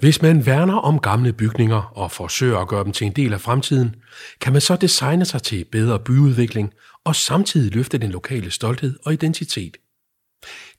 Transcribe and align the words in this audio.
Hvis 0.00 0.22
man 0.22 0.46
værner 0.46 0.74
om 0.74 0.98
gamle 0.98 1.32
bygninger 1.32 1.92
og 1.96 2.10
forsøger 2.10 2.58
at 2.58 2.68
gøre 2.68 2.84
dem 2.84 2.92
til 2.92 3.06
en 3.06 3.12
del 3.12 3.32
af 3.32 3.40
fremtiden, 3.40 3.94
kan 4.40 4.52
man 4.52 4.60
så 4.60 4.76
designe 4.76 5.24
sig 5.24 5.42
til 5.42 5.64
bedre 5.72 5.98
byudvikling 5.98 6.72
og 7.04 7.16
samtidig 7.16 7.74
løfte 7.74 7.98
den 7.98 8.10
lokale 8.10 8.50
stolthed 8.50 8.98
og 9.04 9.12
identitet. 9.12 9.76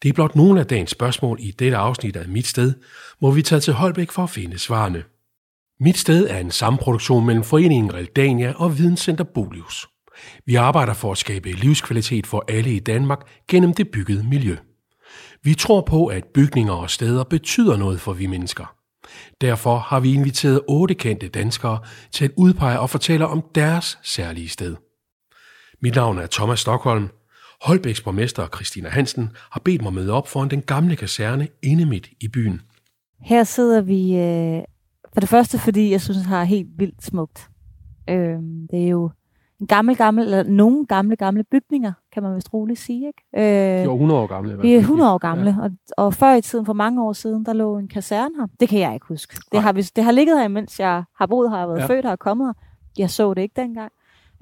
Det 0.03 0.09
er 0.09 0.13
blot 0.13 0.35
nogle 0.35 0.59
af 0.59 0.67
dagens 0.67 0.89
spørgsmål 0.89 1.37
i 1.41 1.51
dette 1.51 1.77
afsnit 1.77 2.15
af 2.15 2.27
Mit 2.27 2.47
Sted, 2.47 2.73
hvor 3.19 3.31
vi 3.31 3.41
tager 3.41 3.59
til 3.59 3.73
Holbæk 3.73 4.11
for 4.11 4.23
at 4.23 4.29
finde 4.29 4.59
svarene. 4.59 5.03
Mit 5.79 5.97
Sted 5.97 6.29
er 6.29 6.37
en 6.37 6.51
samproduktion 6.51 7.25
mellem 7.25 7.43
Foreningen 7.43 7.93
Realdania 7.93 8.53
og 8.55 8.77
Videnscenter 8.77 9.23
Bolius. 9.23 9.87
Vi 10.45 10.55
arbejder 10.55 10.93
for 10.93 11.11
at 11.11 11.17
skabe 11.17 11.51
livskvalitet 11.51 12.27
for 12.27 12.45
alle 12.47 12.73
i 12.73 12.79
Danmark 12.79 13.19
gennem 13.47 13.73
det 13.73 13.91
byggede 13.91 14.23
miljø. 14.29 14.55
Vi 15.43 15.53
tror 15.53 15.81
på, 15.81 16.05
at 16.05 16.23
bygninger 16.33 16.73
og 16.73 16.89
steder 16.89 17.23
betyder 17.23 17.77
noget 17.77 18.01
for 18.01 18.13
vi 18.13 18.25
mennesker. 18.27 18.80
Derfor 19.41 19.77
har 19.77 19.99
vi 19.99 20.13
inviteret 20.13 20.61
otte 20.67 20.93
kendte 20.93 21.27
danskere 21.27 21.79
til 22.11 22.25
at 22.25 22.31
udpege 22.37 22.79
og 22.79 22.89
fortælle 22.89 23.27
om 23.27 23.43
deres 23.55 23.99
særlige 24.03 24.49
sted. 24.49 24.75
Mit 25.81 25.95
navn 25.95 26.17
er 26.17 26.27
Thomas 26.27 26.59
Stockholm. 26.59 27.09
Holbæks 27.61 28.01
borgmester 28.01 28.47
Christina 28.47 28.89
Hansen 28.89 29.29
har 29.51 29.61
bedt 29.65 29.81
mig 29.81 29.93
møde 29.93 30.11
op 30.11 30.27
foran 30.27 30.49
den 30.49 30.61
gamle 30.61 30.95
kaserne 30.95 31.47
inde 31.63 31.85
midt 31.85 32.09
i 32.21 32.27
byen. 32.27 32.61
Her 33.19 33.43
sidder 33.43 33.81
vi 33.81 34.15
øh, 34.15 34.63
for 35.13 35.19
det 35.19 35.29
første, 35.29 35.59
fordi 35.59 35.91
jeg 35.91 36.01
synes, 36.01 36.17
det 36.17 36.25
har 36.25 36.43
helt 36.43 36.69
vildt 36.77 37.03
smukt. 37.03 37.49
Øh, 38.09 38.37
det 38.71 38.83
er 38.83 38.87
jo 38.87 39.11
en 39.61 39.67
gammel, 39.67 39.95
gammel, 39.95 40.23
eller 40.23 40.43
nogle 40.43 40.85
gamle, 40.85 41.15
gamle 41.15 41.43
bygninger, 41.43 41.93
kan 42.11 42.23
man 42.23 42.35
vist 42.35 42.53
roligt 42.53 42.79
sige. 42.79 43.07
Ikke? 43.07 43.23
Øh, 43.35 43.85
er 43.85 43.91
100 43.91 44.19
år 44.21 44.27
gamle. 44.27 44.61
Vi 44.61 44.73
er 44.73 44.79
100 44.79 45.13
år 45.13 45.17
gamle, 45.17 45.55
ja. 45.59 45.63
og, 45.63 45.71
og 46.05 46.13
før 46.13 46.33
i 46.33 46.41
tiden, 46.41 46.65
for 46.65 46.73
mange 46.73 47.03
år 47.03 47.13
siden, 47.13 47.45
der 47.45 47.53
lå 47.53 47.77
en 47.77 47.87
kaserne 47.87 48.35
her. 48.39 48.47
Det 48.59 48.69
kan 48.69 48.79
jeg 48.79 48.93
ikke 48.93 49.05
huske. 49.05 49.37
Det 49.51 49.61
har, 49.61 49.71
det 49.71 50.03
har 50.03 50.11
ligget 50.11 50.39
her, 50.39 50.47
mens 50.47 50.79
jeg 50.79 51.03
har 51.15 51.25
boet 51.25 51.49
her, 51.49 51.57
har 51.57 51.67
været 51.67 51.79
ja. 51.79 51.85
født 51.85 52.05
her 52.05 52.11
og 52.11 52.19
kommet 52.19 52.47
her. 52.47 52.53
Jeg 52.97 53.09
så 53.09 53.33
det 53.33 53.41
ikke 53.41 53.61
dengang. 53.61 53.91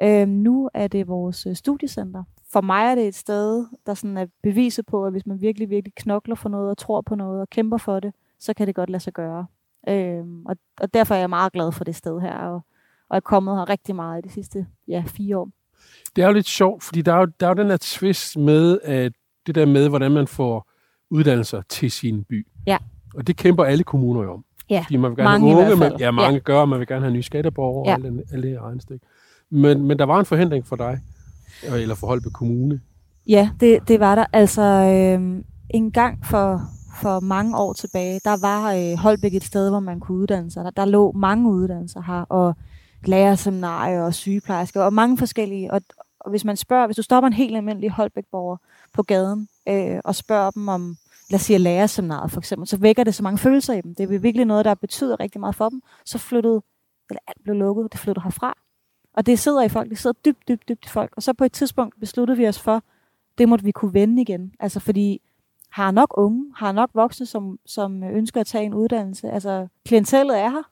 Øh, 0.02 0.28
nu 0.28 0.70
er 0.74 0.88
det 0.88 1.08
vores 1.08 1.46
øh, 1.46 1.56
studiecenter. 1.56 2.24
For 2.54 2.62
mig 2.62 2.86
er 2.86 2.96
det 2.96 3.08
et 3.08 3.16
sted, 3.16 3.66
der 3.86 3.94
sådan 3.94 4.18
er 4.18 4.26
beviset 4.44 4.86
på, 4.86 5.06
at 5.06 5.12
hvis 5.12 5.26
man 5.26 5.42
virkelig, 5.42 5.70
virkelig 5.70 5.94
knokler 5.96 6.36
for 6.36 6.50
noget 6.50 6.70
og 6.70 6.78
tror 6.78 7.02
på 7.02 7.16
noget 7.16 7.42
og 7.42 7.50
kæmper 7.50 7.78
for 7.78 8.00
det, 8.00 8.14
så 8.40 8.54
kan 8.54 8.68
det 8.68 8.76
godt 8.76 8.90
lade 8.90 9.04
sig 9.04 9.14
gøre. 9.14 9.46
Øh, 9.88 10.24
og, 10.46 10.56
og 10.82 10.94
derfor 10.94 11.16
er 11.16 11.20
jeg 11.20 11.30
meget 11.30 11.54
glad 11.54 11.72
for 11.72 11.84
det 11.84 11.96
sted 11.96 12.20
her, 12.20 12.36
og, 12.36 12.62
og 13.10 13.16
er 13.16 13.20
kommet 13.20 13.58
her 13.58 13.70
rigtig 13.70 13.96
meget 13.96 14.26
i 14.26 14.28
de 14.28 14.34
sidste 14.34 14.66
ja, 14.88 15.04
fire 15.08 15.38
år. 15.38 15.50
Det 16.16 16.24
er 16.24 16.28
jo 16.28 16.34
lidt 16.34 16.48
sjovt, 16.48 16.84
fordi 16.84 17.02
der 17.02 17.14
er 17.14 17.20
jo, 17.20 17.28
der 17.40 17.46
er 17.46 17.50
jo 17.50 17.64
den 17.64 17.70
her 17.70 17.78
twist 17.82 18.38
med, 18.38 18.80
at 18.84 19.12
det 19.48 19.56
der 19.56 19.66
med, 19.66 19.90
hvordan 19.90 20.12
man 20.12 20.28
får 20.28 20.70
uddannelser 21.10 21.62
til 21.70 21.92
sin 21.92 22.24
by. 22.24 22.48
Ja. 22.68 22.78
Og 23.16 23.28
det 23.28 23.38
kæmper 23.38 23.64
alle 23.64 23.84
kommuner 23.84 24.24
jo 24.24 24.34
om. 24.34 24.46
Ja, 24.70 24.84
fordi 24.86 24.98
man 24.98 25.12
vil 25.12 25.18
gerne 25.18 25.30
mange 25.30 25.56
have 25.56 25.74
unge, 25.74 25.90
man, 25.90 26.00
ja, 26.00 26.12
mange 26.12 26.34
ja. 26.34 26.40
gør, 26.40 26.66
man 26.66 26.80
vil 26.80 26.88
gerne 26.88 27.02
have 27.02 27.14
nye 27.14 27.24
skatteborgere 27.24 27.90
ja. 27.90 27.98
og 27.98 28.06
alle, 28.06 28.24
alle 28.32 28.50
det 28.50 28.62
regnestykke. 28.62 29.06
Men, 29.50 29.84
men 29.88 30.00
der 30.00 30.06
var 30.06 30.20
en 30.20 30.26
forhindring 30.26 30.68
for 30.68 30.76
dig, 30.76 31.00
eller 31.64 31.96
for 31.96 32.08
Holbæk 32.08 32.32
Kommune. 32.32 32.82
Ja, 33.28 33.50
det, 33.60 33.88
det 33.88 34.00
var 34.00 34.16
der. 34.16 34.26
Altså, 34.34 34.62
øh, 34.62 35.44
en 35.70 35.92
gang 35.92 36.26
for, 36.26 36.62
for 37.02 37.20
mange 37.20 37.58
år 37.58 37.74
tilbage, 37.74 38.20
der 38.24 38.42
var 38.42 38.74
øh, 38.74 38.98
Holbæk 38.98 39.34
et 39.34 39.44
sted, 39.44 39.70
hvor 39.70 39.80
man 39.80 40.00
kunne 40.00 40.18
uddanne 40.18 40.52
sig. 40.52 40.64
Der, 40.64 40.70
der 40.70 40.86
lå 40.86 41.12
mange 41.12 41.50
uddannelser 41.50 42.02
her, 42.02 42.22
og 42.22 42.56
lærerseminarier 43.06 44.02
og 44.02 44.14
sygeplejersker, 44.14 44.82
og 44.82 44.94
mange 44.94 45.18
forskellige. 45.18 45.74
Og, 45.74 45.82
og 46.20 46.30
hvis 46.30 46.46
man 46.46 46.58
spørger, 46.58 46.86
hvis 46.86 46.96
du 46.96 47.04
stopper 47.04 47.28
en 47.28 47.34
helt 47.34 47.56
almindelig 47.56 47.92
Holbæk-borger 47.92 48.58
på 48.94 49.04
gaden, 49.04 49.48
øh, 49.68 50.00
og 50.04 50.16
spørger 50.16 50.52
dem 50.52 50.68
om, 50.68 50.98
lad 51.30 51.40
os 51.40 51.42
sige 51.42 51.60
lærerseminariet 51.60 52.32
for 52.32 52.40
eksempel, 52.40 52.68
så 52.68 52.78
vækker 52.78 53.04
det 53.04 53.16
så 53.16 53.24
mange 53.24 53.38
følelser 53.38 53.74
i 53.74 53.82
dem. 53.82 53.96
Det 53.96 54.04
er 54.04 54.20
virkelig 54.20 54.46
noget, 54.46 54.66
der 54.66 54.76
betyder 54.76 55.20
rigtig 55.20 55.40
meget 55.40 55.56
for 55.56 55.70
dem. 55.70 55.82
Så 56.06 56.18
flyttede, 56.18 56.62
eller 57.10 57.22
alt 57.28 57.44
blev 57.44 57.56
lukket, 57.56 57.92
det 57.92 58.00
flyttede 58.00 58.24
herfra. 58.24 58.58
Og 59.14 59.26
det 59.26 59.40
sidder 59.40 59.62
i 59.62 59.70
folk, 59.70 59.90
det 59.90 59.98
sidder 59.98 60.18
dybt, 60.26 60.48
dybt, 60.48 60.70
dybt 60.70 60.86
i 60.86 60.90
folk. 60.90 61.14
Og 61.16 61.24
så 61.24 61.34
på 61.34 61.44
et 61.44 61.52
tidspunkt 61.52 62.00
besluttede 62.00 62.38
vi 62.38 62.48
os 62.48 62.60
for, 62.60 62.84
det 63.38 63.50
måtte 63.50 63.66
vi 63.66 63.72
kunne 63.72 63.94
vende 63.94 64.22
igen. 64.22 64.54
Altså 64.60 64.80
fordi, 64.80 65.22
har 65.70 65.92
nok 65.92 66.14
unge, 66.18 66.46
har 66.56 66.72
nok 66.72 66.90
voksne, 66.94 67.26
som, 67.26 67.60
som 67.66 68.04
ønsker 68.04 68.42
at 68.42 68.48
tage 68.48 68.64
en 68.64 68.74
uddannelse. 68.74 69.30
Altså 69.30 69.68
klientellet 69.86 70.40
er 70.40 70.50
her. 70.50 70.64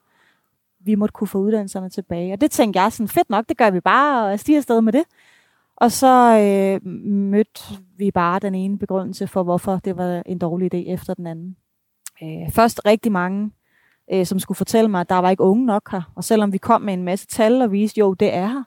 Vi 0.80 0.94
måtte 0.94 1.12
kunne 1.12 1.28
få 1.28 1.38
uddannelserne 1.38 1.88
tilbage. 1.88 2.32
Og 2.32 2.40
det 2.40 2.50
tænkte 2.50 2.80
jeg 2.80 2.92
sådan, 2.92 3.08
fedt 3.08 3.30
nok, 3.30 3.48
det 3.48 3.56
gør 3.56 3.70
vi 3.70 3.80
bare, 3.80 4.32
og 4.32 4.40
stiger 4.40 4.58
afsted 4.58 4.80
med 4.80 4.92
det. 4.92 5.04
Og 5.76 5.92
så 5.92 6.38
øh, 6.38 6.86
mødte 7.06 7.60
vi 7.96 8.10
bare 8.10 8.38
den 8.38 8.54
ene 8.54 8.78
begrundelse 8.78 9.26
for, 9.26 9.42
hvorfor 9.42 9.80
det 9.84 9.96
var 9.96 10.22
en 10.26 10.38
dårlig 10.38 10.74
idé 10.74 10.92
efter 10.92 11.14
den 11.14 11.26
anden. 11.26 11.56
Øh, 12.22 12.52
først 12.52 12.80
rigtig 12.86 13.12
mange 13.12 13.50
øh, 14.12 14.26
som 14.26 14.38
skulle 14.38 14.56
fortælle 14.56 14.90
mig, 14.90 15.00
at 15.00 15.08
der 15.08 15.18
var 15.18 15.30
ikke 15.30 15.42
unge 15.42 15.66
nok 15.66 15.90
her. 15.90 16.12
Og 16.14 16.24
selvom 16.24 16.52
vi 16.52 16.58
kom 16.58 16.82
med 16.82 16.94
en 16.94 17.02
masse 17.02 17.26
tal 17.26 17.62
og 17.62 17.72
viste, 17.72 17.98
jo, 17.98 18.14
det 18.14 18.34
er 18.34 18.46
her, 18.46 18.64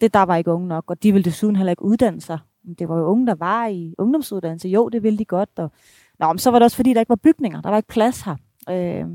det 0.00 0.14
der 0.14 0.22
var 0.22 0.36
ikke 0.36 0.50
unge 0.50 0.68
nok. 0.68 0.90
Og 0.90 1.02
de 1.02 1.12
ville 1.12 1.24
desuden 1.24 1.56
heller 1.56 1.70
ikke 1.70 1.84
uddanne 1.84 2.20
sig. 2.20 2.38
Det 2.78 2.88
var 2.88 2.98
jo 2.98 3.04
unge, 3.04 3.26
der 3.26 3.34
var 3.34 3.66
i 3.66 3.94
ungdomsuddannelse. 3.98 4.68
Jo, 4.68 4.88
det 4.88 5.02
ville 5.02 5.18
de 5.18 5.24
godt. 5.24 5.50
Og, 5.56 5.72
nå, 6.18 6.26
men 6.26 6.38
så 6.38 6.50
var 6.50 6.58
det 6.58 6.64
også, 6.64 6.76
fordi 6.76 6.92
der 6.92 7.00
ikke 7.00 7.08
var 7.08 7.16
bygninger. 7.16 7.60
Der 7.60 7.70
var 7.70 7.76
ikke 7.76 7.88
plads 7.88 8.20
her. 8.20 8.36
Øh, 8.70 9.06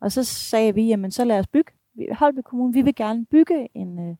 og 0.00 0.12
så 0.12 0.24
sagde 0.24 0.74
vi, 0.74 0.86
jamen 0.86 1.10
så 1.10 1.24
lad 1.24 1.38
os 1.38 1.46
bygge. 1.46 1.72
Holbæk 2.12 2.44
Kommune, 2.44 2.72
vi 2.72 2.82
vil 2.82 2.94
gerne 2.94 3.26
bygge 3.26 3.68
en, 3.74 4.10
øh, 4.10 4.16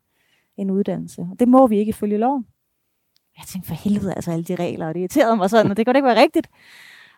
en 0.57 0.71
uddannelse. 0.71 1.29
Og 1.33 1.41
det 1.41 1.49
må 1.49 1.67
vi 1.67 1.79
ikke 1.79 1.93
følge 1.93 2.19
loven. 2.19 2.47
Jeg 3.39 3.47
tænkte, 3.47 3.69
for 3.69 3.75
helvede, 3.75 4.15
altså 4.15 4.31
alle 4.31 4.45
de 4.45 4.55
regler, 4.55 4.89
og 4.89 4.95
det 4.95 5.01
irriterede 5.01 5.37
mig 5.37 5.51
sådan, 5.51 5.71
og 5.71 5.77
det 5.77 5.87
kunne 5.87 5.99
ikke 5.99 6.07
være 6.07 6.23
rigtigt. 6.23 6.51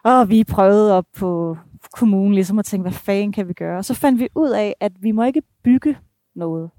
Og 0.05 0.29
vi 0.29 0.45
prøvede 0.45 0.93
op 0.93 1.07
på 1.17 1.57
kommunen 1.93 2.35
ligesom 2.35 2.59
at 2.59 2.65
tænke, 2.65 2.83
hvad 2.83 2.93
fanden 2.93 3.33
kan 3.33 3.49
vi 3.49 3.53
gøre? 3.53 3.79
Og 3.79 3.85
så 3.85 3.95
fandt 3.95 4.21
vi 4.21 4.29
ud 4.35 4.51
af, 4.51 4.75
at 4.81 4.93
vi 5.01 5.11
må 5.11 5.23
ikke 5.23 5.43
bygge 5.63 5.97
noget. 6.35 6.71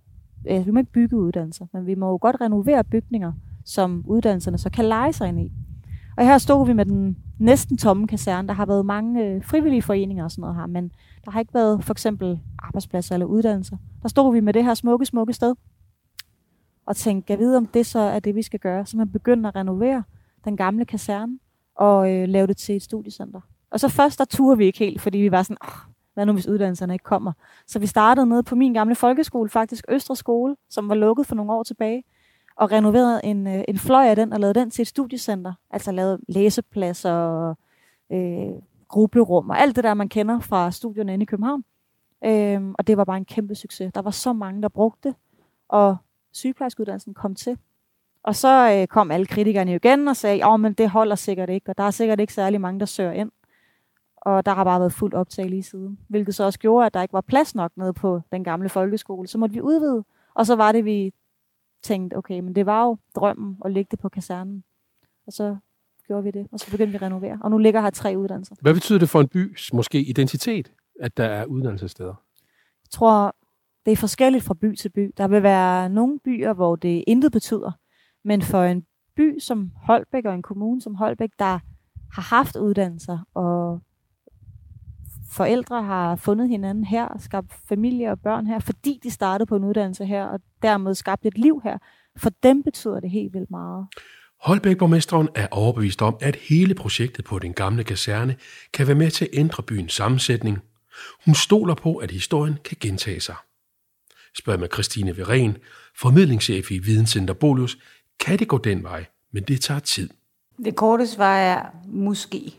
Vi 0.46 0.72
må 0.72 0.80
ikke 0.80 0.92
bygge 0.92 1.18
uddannelser, 1.18 1.66
men 1.74 1.86
vi 1.86 1.96
må 1.96 2.10
jo 2.10 2.18
godt 2.22 2.42
renovere 2.42 2.84
bygninger, 2.84 3.34
som 3.66 4.04
uddannelserne 4.08 4.58
så 4.58 4.70
kan 4.70 4.86
lege 4.86 5.14
sig 5.14 5.28
ind 5.28 5.40
i. 5.40 5.52
Og 6.18 6.26
her 6.26 6.38
stod 6.38 6.68
vi 6.68 6.74
med 6.74 6.86
den 6.86 7.18
næsten 7.40 7.78
tomme 7.78 8.08
kaserne. 8.08 8.48
Der 8.48 8.54
har 8.54 8.66
været 8.66 8.86
mange 8.86 9.26
øh, 9.26 9.44
frivillige 9.46 9.82
foreninger 9.82 10.24
og 10.24 10.32
sådan 10.32 10.42
noget 10.42 10.56
her, 10.56 10.66
men 10.66 10.92
der 11.26 11.32
har 11.32 11.40
ikke 11.40 11.54
været 11.54 11.84
for 11.84 11.94
eksempel 11.94 12.40
arbejdspladser 12.60 13.16
eller 13.16 13.26
uddannelser. 13.26 13.78
Der 14.02 14.08
stod 14.08 14.34
vi 14.34 14.40
med 14.40 14.54
det 14.54 14.64
her 14.64 14.74
smukke, 14.74 15.06
smukke 15.06 15.34
sted 15.34 15.56
og 16.86 16.96
tænkte, 16.96 17.32
jeg 17.32 17.40
ved 17.40 17.56
om 17.56 17.66
det 17.66 17.86
så 17.86 18.00
er 18.00 18.20
det, 18.20 18.36
vi 18.36 18.42
skal 18.42 18.60
gøre. 18.60 18.86
Så 18.86 18.98
man 18.98 19.12
begyndte 19.12 19.48
at 19.48 19.56
renovere 19.56 20.04
den 20.46 20.58
gamle 20.58 20.86
kaserne 20.86 21.40
og 21.76 22.14
øh, 22.14 22.30
lave 22.30 22.48
det 22.48 22.58
til 22.58 22.76
et 22.76 22.84
studiecenter. 22.84 23.42
Og 23.72 23.80
så 23.80 23.90
først, 23.90 24.20
der 24.20 24.26
turde 24.26 24.58
vi 24.58 24.66
ikke 24.66 24.80
helt, 24.80 25.02
fordi 25.02 25.18
vi 25.18 25.32
var 25.32 25.44
sådan, 25.44 25.58
hvad 26.14 26.26
nu 26.26 26.34
hvis 26.34 26.48
uddannelserne 26.48 26.94
ikke 26.94 27.04
kommer? 27.04 27.32
Så 27.68 27.80
vi 27.80 27.88
startede 27.88 28.26
nede 28.26 28.44
på 28.44 28.56
min 28.56 28.74
gamle 28.74 28.96
folkeskole, 28.96 29.50
faktisk 29.50 29.86
Østre 29.90 30.16
Skole, 30.16 30.56
som 30.70 30.90
var 30.90 30.96
lukket 30.96 31.28
for 31.28 31.36
nogle 31.36 31.54
år 31.54 31.64
tilbage, 31.64 32.04
og 32.56 32.72
renoveret 32.72 33.22
en, 33.24 33.48
øh, 33.48 33.64
en 33.68 33.78
fløj 33.78 34.08
af 34.08 34.16
den 34.16 34.34
og 34.34 34.40
lavet 34.40 34.56
den 34.56 34.70
til 34.70 34.82
et 34.82 34.88
studiecenter. 34.88 35.54
Altså 35.70 35.92
lavet 35.92 36.20
læsepladser 36.28 37.12
og 37.12 37.58
øh, 38.12 38.52
grupperum 38.88 39.50
og 39.50 39.60
alt 39.60 39.76
det 39.76 39.84
der, 39.84 39.94
man 39.94 40.10
kender 40.10 40.40
fra 40.40 40.72
studierne 40.72 41.14
inde 41.14 41.24
i 41.24 41.26
København. 41.26 41.64
Øh, 42.26 42.62
og 42.78 42.88
det 42.88 42.98
var 42.98 43.04
bare 43.04 43.18
en 43.18 43.26
kæmpe 43.26 43.56
succes. 43.56 43.94
Der 43.94 44.02
var 44.02 44.12
så 44.12 44.34
mange, 44.34 44.62
der 44.62 44.70
brugte 44.70 45.10
det, 45.10 45.16
og 45.70 45.98
sygeplejerskeuddannelsen 46.32 47.14
kom 47.14 47.36
til. 47.36 47.58
Og 48.24 48.36
så 48.36 48.72
øh, 48.72 48.88
kom 48.88 49.12
alle 49.12 49.26
kritikerne 49.26 49.72
jo 49.72 49.76
igen 49.76 50.08
og 50.08 50.16
sagde, 50.16 50.46
at 50.46 50.60
men 50.60 50.74
det 50.74 50.90
holder 50.90 51.16
sikkert 51.16 51.50
ikke, 51.50 51.70
og 51.70 51.78
der 51.78 51.84
er 51.84 51.92
sikkert 51.92 52.20
ikke 52.20 52.34
særlig 52.34 52.62
mange, 52.62 52.80
der 52.80 52.86
søger 52.86 53.12
ind. 53.12 53.32
Og 54.16 54.46
der 54.46 54.54
har 54.54 54.64
bare 54.64 54.80
været 54.80 54.94
fuldt 54.94 55.14
optag 55.14 55.46
lige 55.46 55.64
siden. 55.64 56.00
Hvilket 56.08 56.36
så 56.36 56.44
også 56.44 56.60
gjorde, 56.60 56.86
at 56.86 56.94
der 56.94 57.02
ikke 57.02 57.14
var 57.14 57.22
plads 57.22 57.56
nok 57.56 57.72
nede 57.76 57.94
på 57.94 58.22
den 58.32 58.44
gamle 58.44 58.70
folkeskole. 58.70 59.28
Så 59.28 59.38
måtte 59.38 59.54
vi 59.54 59.62
udvide. 59.62 60.04
Og 60.34 60.46
så 60.46 60.56
var 60.56 60.72
det, 60.72 60.86
vi 60.86 61.14
tænkte, 61.84 62.18
okay, 62.18 62.40
men 62.40 62.56
det 62.56 62.66
var 62.66 62.86
jo 62.86 62.98
drømmen 63.16 63.58
at 63.66 63.72
lægge 63.72 63.88
det 63.92 64.00
på 64.00 64.10
kasernen. 64.10 64.64
Og 65.28 65.34
så 65.34 65.58
gjorde 66.08 66.24
vi 66.24 66.32
det, 66.32 66.48
og 66.52 66.60
så 66.60 66.72
begyndte 66.72 66.92
vi 66.92 66.96
at 66.96 67.02
renovere. 67.02 67.40
Og 67.42 67.52
nu 67.52 67.58
ligger 67.58 67.82
her 67.82 67.90
tre 67.90 68.14
uddannelser. 68.18 68.56
Hvad 68.62 68.74
betyder 68.74 69.00
det 69.00 69.10
for 69.10 69.22
en 69.22 69.28
bys 69.28 69.74
måske 69.74 70.02
identitet, 70.02 70.74
at 71.00 71.18
der 71.18 71.26
er 71.26 71.46
uddannelsessteder? 71.46 72.14
Jeg 72.84 72.90
tror, 72.90 73.36
det 73.86 73.92
er 73.92 73.96
forskelligt 73.96 74.44
fra 74.44 74.54
by 74.54 74.76
til 74.76 74.90
by. 74.90 75.14
Der 75.18 75.28
vil 75.28 75.44
være 75.44 75.90
nogle 75.90 76.20
byer, 76.20 76.54
hvor 76.54 76.76
det 76.76 77.04
intet 77.08 77.32
betyder. 77.32 77.72
Men 78.24 78.42
for 78.42 78.64
en 78.64 78.86
by 79.16 79.40
som 79.40 79.72
Holbæk 79.76 80.26
og 80.26 80.34
en 80.34 80.42
kommune 80.42 80.82
som 80.82 80.96
Holbæk, 80.96 81.30
der 81.40 81.60
har 82.14 82.36
haft 82.36 82.56
uddannelser, 82.56 83.20
og 83.34 83.82
forældre 85.34 85.84
har 85.84 86.16
fundet 86.16 86.50
hinanden 86.50 86.84
her, 86.84 87.08
skabt 87.20 87.54
familie 87.70 88.12
og 88.12 88.20
børn 88.20 88.48
her, 88.48 88.60
fordi 88.60 89.00
de 89.04 89.12
startede 89.12 89.48
på 89.48 89.56
en 89.56 89.64
uddannelse 89.64 90.06
her, 90.06 90.26
og 90.26 90.40
dermed 90.62 90.96
skabt 90.96 91.26
et 91.26 91.38
liv 91.38 91.62
her. 91.64 91.78
For 92.18 92.30
dem 92.44 92.64
betyder 92.64 93.00
det 93.00 93.10
helt 93.10 93.34
vildt 93.34 93.52
meget. 93.52 93.88
Holbæk-borgmesteren 94.42 95.30
er 95.36 95.48
overbevist 95.52 96.02
om, 96.02 96.18
at 96.22 96.36
hele 96.36 96.76
projektet 96.76 97.26
på 97.26 97.40
den 97.40 97.54
gamle 97.54 97.84
kaserne 97.84 98.36
kan 98.74 98.88
være 98.88 98.96
med 98.96 99.12
til 99.12 99.26
at 99.26 99.32
ændre 99.34 99.64
byens 99.64 99.94
sammensætning. 99.94 100.58
Hun 101.26 101.36
stoler 101.36 101.76
på, 101.76 101.96
at 101.96 102.12
historien 102.12 102.58
kan 102.66 102.78
gentage 102.80 103.20
sig. 103.20 103.36
Spørg 104.38 104.60
med 104.60 104.68
Christine 104.74 105.18
Veren, 105.18 105.58
formidlingschef 105.98 106.72
i 106.72 106.78
Videnscenter 106.78 107.34
Bolus, 107.34 107.78
kan 108.20 108.40
det 108.40 108.48
gå 108.48 108.58
den 108.58 108.84
vej, 108.84 109.06
men 109.32 109.44
det 109.44 109.62
tager 109.62 109.80
tid. 109.80 110.10
Det 110.66 110.76
korte 110.76 111.08
svar 111.08 111.38
er 111.38 111.66
måske. 111.86 112.58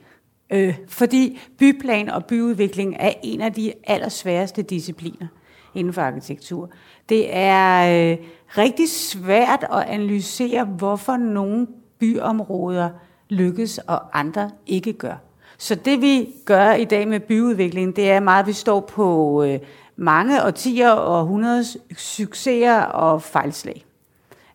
Øh, 0.50 0.74
fordi 0.88 1.40
byplan 1.58 2.08
og 2.08 2.24
byudvikling 2.24 2.96
er 2.98 3.12
en 3.22 3.40
af 3.40 3.52
de 3.52 3.72
allersværeste 3.86 4.62
discipliner 4.62 5.26
inden 5.74 5.92
for 5.92 6.02
arkitektur. 6.02 6.70
Det 7.08 7.26
er 7.30 8.10
øh, 8.12 8.18
rigtig 8.58 8.88
svært 8.90 9.66
at 9.72 9.84
analysere, 9.88 10.64
hvorfor 10.64 11.16
nogle 11.16 11.66
byområder 11.98 12.90
lykkes, 13.28 13.78
og 13.78 14.18
andre 14.18 14.50
ikke 14.66 14.92
gør. 14.92 15.14
Så 15.58 15.74
det 15.74 16.00
vi 16.00 16.28
gør 16.44 16.72
i 16.72 16.84
dag 16.84 17.08
med 17.08 17.20
byudvikling, 17.20 17.96
det 17.96 18.10
er 18.10 18.20
meget, 18.20 18.42
at 18.42 18.46
vi 18.46 18.52
står 18.52 18.80
på 18.80 19.42
øh, 19.44 19.58
mange 19.96 20.44
årtier 20.44 20.90
og 20.90 21.20
århundredes 21.20 21.76
succeser 21.96 22.80
og 22.80 23.22
fejlslag. 23.22 23.84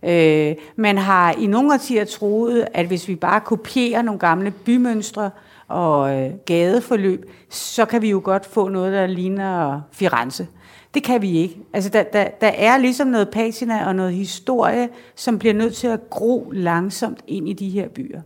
Øh, 0.03 0.56
man 0.75 0.97
har 0.97 1.31
i 1.31 1.47
nogle 1.47 1.74
årtier 1.74 2.06
troet, 2.06 2.68
at 2.74 2.85
hvis 2.85 3.07
vi 3.07 3.15
bare 3.15 3.42
kopierer 3.42 4.01
nogle 4.01 4.19
gamle 4.19 4.51
bymønstre 4.51 5.31
og 5.69 6.18
øh, 6.18 6.31
gadeforløb, 6.45 7.31
så 7.50 7.86
kan 7.86 8.01
vi 8.01 8.10
jo 8.10 8.21
godt 8.24 8.45
få 8.45 8.68
noget, 8.68 8.94
der 8.94 9.07
ligner 9.07 9.81
Firenze. 9.92 10.48
Det 10.94 11.04
kan 11.04 11.21
vi 11.21 11.38
ikke. 11.38 11.57
Altså, 11.74 11.89
der, 11.89 12.04
der, 12.04 12.27
der 12.42 12.48
er 12.48 12.77
ligesom 12.77 13.07
noget 13.07 13.30
patina 13.30 13.88
og 13.88 13.95
noget 13.95 14.13
historie, 14.13 14.89
som 15.16 15.39
bliver 15.39 15.54
nødt 15.54 15.75
til 15.75 15.88
at 15.88 16.10
gro 16.10 16.51
langsomt 16.54 17.19
ind 17.27 17.50
i 17.50 17.54
de 17.54 17.69
her 17.69 17.88
byer. 17.88 18.21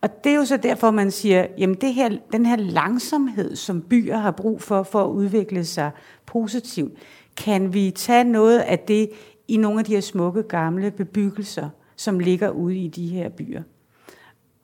Og 0.00 0.24
det 0.24 0.32
er 0.32 0.36
jo 0.36 0.44
så 0.44 0.56
derfor, 0.56 0.90
man 0.90 1.10
siger, 1.10 1.46
jamen 1.58 1.76
det 1.80 1.94
her, 1.94 2.10
den 2.32 2.46
her 2.46 2.56
langsomhed, 2.56 3.56
som 3.56 3.80
byer 3.80 4.16
har 4.16 4.30
brug 4.30 4.62
for, 4.62 4.82
for 4.82 5.04
at 5.04 5.08
udvikle 5.08 5.64
sig 5.64 5.90
positivt, 6.26 6.92
kan 7.36 7.74
vi 7.74 7.90
tage 7.90 8.24
noget 8.24 8.58
af 8.58 8.78
det 8.78 9.10
i 9.48 9.56
nogle 9.56 9.78
af 9.78 9.84
de 9.84 9.94
her 9.94 10.00
smukke 10.00 10.42
gamle 10.42 10.90
bebyggelser, 10.90 11.68
som 11.96 12.18
ligger 12.18 12.50
ude 12.50 12.76
i 12.76 12.88
de 12.88 13.08
her 13.08 13.28
byer. 13.28 13.62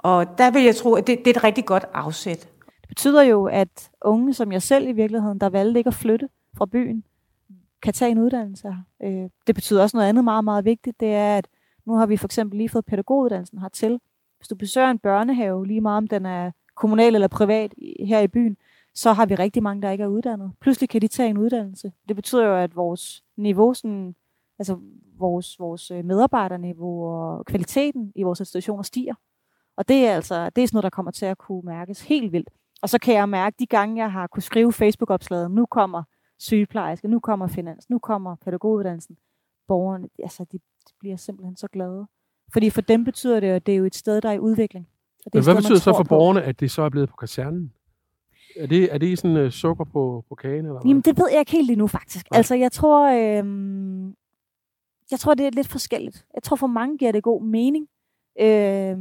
Og 0.05 0.39
der 0.39 0.51
vil 0.51 0.63
jeg 0.63 0.77
tro, 0.77 0.95
at 0.95 1.07
det, 1.07 1.19
det 1.19 1.27
er 1.27 1.31
et 1.39 1.45
rigtig 1.45 1.67
godt 1.67 1.85
afsæt. 1.95 2.49
Det 2.81 2.89
betyder 2.89 3.23
jo, 3.23 3.47
at 3.47 3.91
unge 4.05 4.35
som 4.35 4.53
jeg 4.53 4.63
selv 4.63 4.89
i 4.89 4.93
virkeligheden, 4.93 5.39
der 5.39 5.49
valgte 5.49 5.79
ikke 5.79 5.89
at 5.89 5.95
flytte 5.95 6.29
fra 6.57 6.67
byen, 6.67 7.05
kan 7.83 7.93
tage 7.93 8.11
en 8.11 8.19
uddannelse 8.19 8.69
her. 8.69 8.77
Øh, 9.03 9.31
det 9.47 9.55
betyder 9.55 9.83
også 9.83 9.97
noget 9.97 10.09
andet 10.09 10.25
meget, 10.25 10.45
meget 10.45 10.65
vigtigt. 10.65 11.01
Det 11.01 11.09
er, 11.09 11.39
at 11.39 11.49
nu 11.87 11.95
har 11.95 12.07
vi 12.07 12.17
for 12.17 12.27
eksempel 12.27 12.59
lige 12.59 12.69
fået 12.69 12.85
pædagoguddannelsen 12.85 13.59
hertil. 13.59 14.01
Hvis 14.39 14.49
du 14.49 14.55
besøger 14.55 14.91
en 14.91 14.99
børnehave, 14.99 15.67
lige 15.67 15.81
meget 15.81 15.97
om 15.97 16.07
den 16.07 16.27
er 16.27 16.51
kommunal 16.75 17.15
eller 17.15 17.29
privat 17.29 17.75
her 17.99 18.21
i 18.21 18.29
byen, 18.29 18.57
så 18.95 19.13
har 19.13 19.27
vi 19.27 19.35
rigtig 19.35 19.63
mange, 19.63 19.83
der 19.83 19.91
ikke 19.91 20.05
er 20.05 20.09
uddannet. 20.09 20.53
Pludselig 20.61 20.89
kan 20.89 21.03
de 21.03 21.09
tage 21.09 21.31
en 21.31 21.39
uddannelse. 21.39 21.93
Det 22.09 22.17
betyder 22.17 22.47
jo, 22.47 22.57
at 22.57 22.77
vores 22.77 23.25
niveau, 23.37 23.75
sådan, 23.75 24.15
altså 24.59 24.79
vores, 25.19 25.61
vores 25.61 25.91
øh, 25.91 26.05
medarbejderniveau 26.05 27.07
og 27.07 27.47
kvaliteten 27.47 28.13
i 28.15 28.23
vores 28.23 28.41
institutioner 28.41 28.83
stiger. 28.83 29.15
Og 29.77 29.89
det 29.89 30.07
er 30.07 30.15
altså 30.15 30.51
det 30.51 30.63
er 30.63 30.67
sådan 30.67 30.77
noget, 30.77 30.83
der 30.83 30.91
kommer 30.91 31.13
til 31.13 31.27
at 31.27 31.39
kunne 31.39 31.63
mærkes 31.65 32.01
helt 32.01 32.33
vildt. 32.33 32.49
Og 32.83 32.89
så 32.89 32.99
kan 32.99 33.15
jeg 33.15 33.29
mærke, 33.29 33.57
de 33.59 33.67
gange, 33.67 34.03
jeg 34.03 34.13
har 34.13 34.27
kunne 34.27 34.43
skrive 34.43 34.73
Facebook-opslaget, 34.73 35.51
nu 35.51 35.67
kommer 35.67 36.03
sygeplejerske, 36.39 37.09
nu 37.09 37.21
kommer 37.21 37.47
finans, 37.47 37.91
nu 37.91 37.99
kommer 37.99 38.37
pædagoguddannelsen. 38.45 39.17
Borgerne, 39.69 40.09
altså 40.23 40.45
de, 40.53 40.59
de 40.59 40.93
bliver 41.01 41.17
simpelthen 41.17 41.57
så 41.57 41.69
glade. 41.69 42.07
Fordi 42.53 42.71
for 42.71 42.81
dem 42.81 43.05
betyder 43.05 43.41
det, 43.41 43.47
at 43.47 43.67
det 43.67 43.73
er 43.73 43.77
jo 43.77 43.85
et 43.85 43.95
sted, 43.95 44.21
der 44.21 44.29
er 44.29 44.33
i 44.33 44.39
udvikling. 44.39 44.89
Og 45.19 45.33
det 45.33 45.35
Men 45.35 45.45
hvad 45.45 45.55
sted, 45.55 45.63
betyder 45.63 45.79
så 45.79 45.93
for 45.93 46.03
på. 46.03 46.09
borgerne, 46.09 46.43
at 46.43 46.61
det 46.61 46.71
så 46.71 46.83
er 46.83 46.89
blevet 46.89 47.09
på 47.09 47.17
kasernen? 47.17 47.73
Er 48.57 48.67
det, 48.67 48.95
er 48.95 48.99
det 48.99 49.19
sådan 49.19 49.37
uh, 49.37 49.51
sukker 49.51 49.85
på, 49.85 50.25
på 50.29 50.35
kagen? 50.35 50.67
Eller 50.67 50.81
Jamen, 50.85 51.03
det 51.03 51.19
ved 51.19 51.29
jeg 51.31 51.39
ikke 51.39 51.53
helt 51.53 51.71
endnu, 51.71 51.87
faktisk. 51.87 52.27
Ja. 52.33 52.37
Altså, 52.37 52.55
jeg 52.55 52.73
tror, 52.73 53.09
øh, 53.09 53.45
jeg 55.11 55.19
tror, 55.19 55.35
det 55.35 55.47
er 55.47 55.51
lidt 55.51 55.69
forskelligt. 55.69 56.27
Jeg 56.35 56.43
tror, 56.43 56.57
for 56.57 56.67
mange 56.67 56.99
giver 56.99 57.13
det 57.13 57.23
god 57.23 57.43
mening. 57.43 57.89
Øh, 58.41 58.97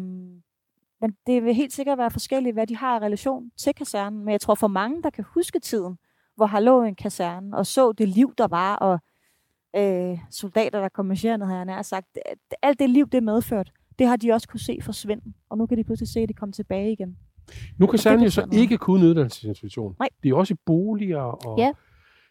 men 1.03 1.15
det 1.27 1.43
vil 1.43 1.53
helt 1.53 1.73
sikkert 1.73 1.97
være 1.97 2.11
forskelligt, 2.11 2.53
hvad 2.53 2.67
de 2.67 2.75
har 2.75 2.95
i 2.95 2.99
relation 2.99 3.51
til 3.57 3.73
kasernen. 3.73 4.25
Men 4.25 4.31
jeg 4.31 4.41
tror, 4.41 4.55
for 4.55 4.67
mange, 4.67 5.03
der 5.03 5.09
kan 5.09 5.25
huske 5.33 5.59
tiden, 5.59 5.97
hvor 6.35 6.45
har 6.45 6.59
lå 6.59 6.83
en 6.83 6.95
kaserne, 6.95 7.57
og 7.57 7.65
så 7.65 7.91
det 7.91 8.09
liv, 8.09 8.33
der 8.37 8.47
var, 8.47 8.75
og 8.75 8.99
øh, 9.75 10.17
soldater, 10.31 10.81
der 10.81 10.89
kom 10.89 11.05
marcherende, 11.05 11.45
har 11.45 11.55
jeg 11.55 11.65
nær 11.65 11.81
sagt. 11.81 12.17
Alt 12.61 12.79
det 12.79 12.89
liv, 12.89 13.07
det 13.09 13.23
medført, 13.23 13.71
det 13.99 14.07
har 14.07 14.15
de 14.15 14.31
også 14.31 14.47
kunne 14.47 14.59
se 14.59 14.79
forsvinde. 14.81 15.33
Og 15.49 15.57
nu 15.57 15.65
kan 15.65 15.77
de 15.77 15.83
pludselig 15.83 16.09
se, 16.09 16.19
at 16.19 16.29
de 16.29 16.33
kommer 16.33 16.53
tilbage 16.53 16.91
igen. 16.91 17.17
Nu 17.77 17.87
kan 17.87 17.99
Særlig 17.99 18.25
jo 18.25 18.29
så 18.29 18.41
noget. 18.41 18.61
ikke 18.61 18.77
kun 18.77 19.03
uddannelsesinstitution. 19.03 19.95
Nej. 19.99 20.09
De 20.23 20.29
er 20.29 20.35
også 20.35 20.53
i 20.53 20.57
boliger 20.65 21.21
og 21.47 21.59
ja. 21.59 21.71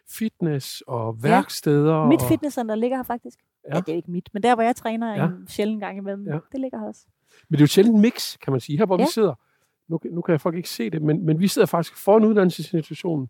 fitness 0.09 0.81
og 0.87 1.23
værksteder. 1.23 2.01
Ja. 2.01 2.05
Mit 2.05 2.21
fitnesscenter 2.21 2.75
ligger 2.75 2.97
her 2.97 3.03
faktisk. 3.03 3.39
Ja. 3.69 3.75
ja, 3.75 3.81
det 3.81 3.89
er 3.89 3.95
ikke 3.95 4.11
mit, 4.11 4.29
men 4.33 4.43
der, 4.43 4.55
hvor 4.55 4.63
jeg 4.63 4.75
træner 4.75 5.15
ja. 5.15 5.25
en 5.25 5.47
sjældent 5.47 5.79
gang 5.79 5.97
imellem, 5.97 6.27
ja. 6.27 6.39
det 6.51 6.59
ligger 6.59 6.79
her 6.79 6.87
også. 6.87 7.05
Men 7.49 7.57
det 7.57 7.61
er 7.61 7.63
jo 7.63 7.67
sjældent 7.67 7.99
mix, 7.99 8.37
kan 8.37 8.51
man 8.51 8.59
sige. 8.59 8.77
Her, 8.77 8.85
hvor 8.85 8.97
ja. 8.99 9.03
vi 9.03 9.11
sidder, 9.11 9.33
nu, 9.87 9.99
nu 10.11 10.21
kan 10.21 10.31
jeg 10.31 10.41
folk 10.41 10.55
ikke 10.55 10.69
se 10.69 10.89
det, 10.89 11.01
men, 11.01 11.25
men 11.25 11.39
vi 11.39 11.47
sidder 11.47 11.65
faktisk 11.65 11.97
foran 11.97 12.25
uddannelsesinstitutionen, 12.25 13.27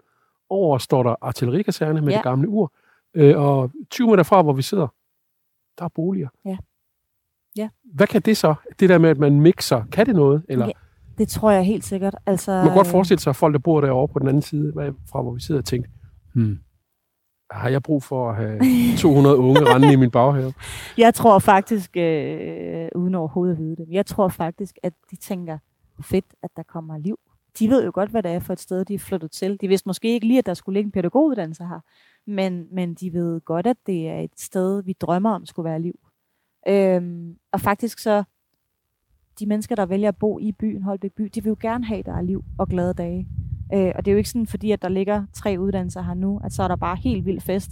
over 0.49 0.77
står 0.77 1.03
der 1.03 1.15
artillerikaserne 1.21 2.01
med 2.01 2.09
ja. 2.09 2.17
det 2.17 2.23
gamle 2.23 2.49
ur. 2.49 2.73
Øh, 3.13 3.37
og 3.37 3.71
20 3.91 4.09
meter 4.09 4.23
fra, 4.23 4.41
hvor 4.41 4.53
vi 4.53 4.61
sidder, 4.61 4.87
der 5.77 5.85
er 5.85 5.89
boliger. 5.89 6.27
Ja. 6.45 6.57
ja. 7.57 7.69
Hvad 7.83 8.07
kan 8.07 8.21
det 8.21 8.37
så? 8.37 8.55
Det 8.79 8.89
der 8.89 8.97
med, 8.97 9.09
at 9.09 9.17
man 9.17 9.41
mixer, 9.41 9.83
kan 9.91 10.05
det 10.05 10.15
noget? 10.15 10.43
Eller? 10.49 10.65
Ja, 10.65 10.71
det 11.17 11.27
tror 11.27 11.51
jeg 11.51 11.63
helt 11.63 11.83
sikkert. 11.83 12.15
Altså, 12.25 12.51
man 12.51 12.65
kan 12.65 12.75
godt 12.75 12.87
forestille 12.87 13.19
sig, 13.19 13.29
at 13.29 13.35
folk, 13.35 13.53
der 13.53 13.59
bor 13.59 13.81
derovre 13.81 14.13
på 14.13 14.19
den 14.19 14.27
anden 14.27 14.41
side, 14.41 14.73
fra 15.11 15.21
hvor 15.21 15.33
vi 15.33 15.41
sidder 15.41 15.61
og 15.61 15.65
tænker, 15.65 15.89
hmm, 16.33 16.59
har 17.53 17.69
jeg 17.69 17.83
brug 17.83 18.03
for 18.03 18.29
at 18.29 18.35
have 18.35 18.59
200 18.97 19.37
unge 19.37 19.59
rende 19.59 19.93
i 19.93 19.95
min 19.95 20.11
baghave? 20.11 20.53
Jeg 20.97 21.13
tror 21.13 21.39
faktisk, 21.39 21.97
øh, 21.97 22.87
uden 22.95 23.15
overhovedet 23.15 23.53
at 23.53 23.59
vide 23.59 23.75
det, 23.75 23.87
jeg 23.91 24.05
tror 24.05 24.27
faktisk, 24.27 24.77
at 24.83 24.93
de 25.11 25.15
tænker, 25.15 25.57
fedt, 26.01 26.25
at 26.43 26.49
der 26.57 26.63
kommer 26.63 26.97
liv 26.97 27.19
de 27.59 27.69
ved 27.69 27.85
jo 27.85 27.91
godt, 27.93 28.09
hvad 28.09 28.23
det 28.23 28.31
er 28.31 28.39
for 28.39 28.53
et 28.53 28.59
sted, 28.59 28.85
de 28.85 28.93
er 28.93 28.99
flyttet 28.99 29.31
til. 29.31 29.61
De 29.61 29.67
vidste 29.67 29.89
måske 29.89 30.13
ikke 30.13 30.27
lige, 30.27 30.37
at 30.37 30.45
der 30.45 30.53
skulle 30.53 30.73
ligge 30.73 30.87
en 30.87 30.91
pædagoguddannelse 30.91 31.63
her, 31.63 31.79
men, 32.27 32.67
men 32.71 32.93
de 32.93 33.13
ved 33.13 33.41
godt, 33.41 33.67
at 33.67 33.77
det 33.85 34.09
er 34.09 34.19
et 34.19 34.39
sted, 34.39 34.83
vi 34.83 34.93
drømmer 34.93 35.29
om 35.29 35.45
skulle 35.45 35.69
være 35.69 35.81
liv. 35.81 35.99
Øhm, 36.67 37.35
og 37.51 37.61
faktisk 37.61 37.99
så, 37.99 38.23
de 39.39 39.45
mennesker, 39.45 39.75
der 39.75 39.85
vælger 39.85 40.07
at 40.07 40.17
bo 40.17 40.39
i 40.39 40.51
byen, 40.51 40.83
Holbæk 40.83 41.11
by, 41.11 41.23
de 41.23 41.43
vil 41.43 41.49
jo 41.49 41.57
gerne 41.59 41.85
have, 41.85 41.99
at 41.99 42.05
der 42.05 42.13
er 42.13 42.21
liv 42.21 42.43
og 42.59 42.67
glade 42.67 42.93
dage. 42.93 43.27
Øh, 43.73 43.91
og 43.95 44.05
det 44.05 44.11
er 44.11 44.13
jo 44.13 44.17
ikke 44.17 44.29
sådan, 44.29 44.47
fordi 44.47 44.71
at 44.71 44.81
der 44.81 44.89
ligger 44.89 45.25
tre 45.33 45.55
uddannelser 45.59 46.01
her 46.01 46.13
nu, 46.13 46.41
at 46.43 46.53
så 46.53 46.63
er 46.63 46.67
der 46.67 46.75
bare 46.75 46.95
helt 46.95 47.25
vild 47.25 47.41
fest 47.41 47.71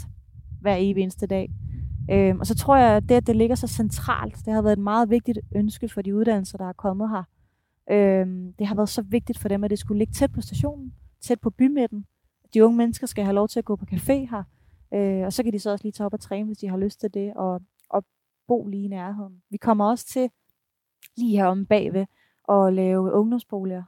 hver 0.62 0.76
evig 0.80 1.02
eneste 1.02 1.28
dag. 1.28 1.52
Øh, 2.12 2.36
og 2.40 2.48
så 2.48 2.56
tror 2.56 2.76
jeg, 2.76 2.96
at 2.98 3.10
det, 3.10 3.16
at 3.16 3.28
det 3.28 3.36
ligger 3.36 3.56
så 3.56 3.68
centralt, 3.68 4.46
det 4.46 4.54
har 4.54 4.62
været 4.62 4.74
et 4.74 4.84
meget 4.84 5.10
vigtigt 5.10 5.40
ønske 5.56 5.90
for 5.90 6.02
de 6.02 6.16
uddannelser, 6.16 6.58
der 6.58 6.70
er 6.70 6.74
kommet 6.74 7.10
her, 7.10 7.24
Øh, 7.92 8.28
det 8.60 8.68
har 8.68 8.76
været 8.76 8.90
så 8.90 9.02
vigtigt 9.02 9.40
for 9.40 9.48
dem, 9.48 9.64
at 9.64 9.70
det 9.70 9.80
skulle 9.80 9.98
ligge 9.98 10.14
tæt 10.14 10.32
på 10.32 10.42
stationen, 10.42 10.94
tæt 11.22 11.42
på 11.42 11.50
bymidten. 11.50 12.06
De 12.54 12.66
unge 12.66 12.78
mennesker 12.78 13.08
skal 13.08 13.24
have 13.24 13.36
lov 13.36 13.48
til 13.48 13.60
at 13.60 13.66
gå 13.66 13.76
på 13.76 13.86
café 13.92 14.14
her, 14.14 14.44
øh, 14.94 15.26
og 15.26 15.34
så 15.34 15.44
kan 15.44 15.54
de 15.54 15.60
så 15.60 15.72
også 15.72 15.86
lige 15.86 15.92
tage 15.92 16.06
op 16.06 16.14
og 16.14 16.20
træne, 16.20 16.46
hvis 16.46 16.58
de 16.58 16.68
har 16.68 16.78
lyst 16.78 17.00
til 17.00 17.14
det, 17.14 17.34
og, 17.36 17.62
og 17.90 18.04
bo 18.48 18.68
lige 18.68 18.84
i 18.84 18.88
nærheden. 18.88 19.42
Vi 19.50 19.58
kommer 19.58 19.86
også 19.86 20.06
til 20.08 20.30
lige 21.18 21.38
her 21.38 21.46
om 21.46 21.66
bagved 21.66 22.06
at 22.50 22.74
lave 22.74 23.14
ungdomsboliger, 23.14 23.84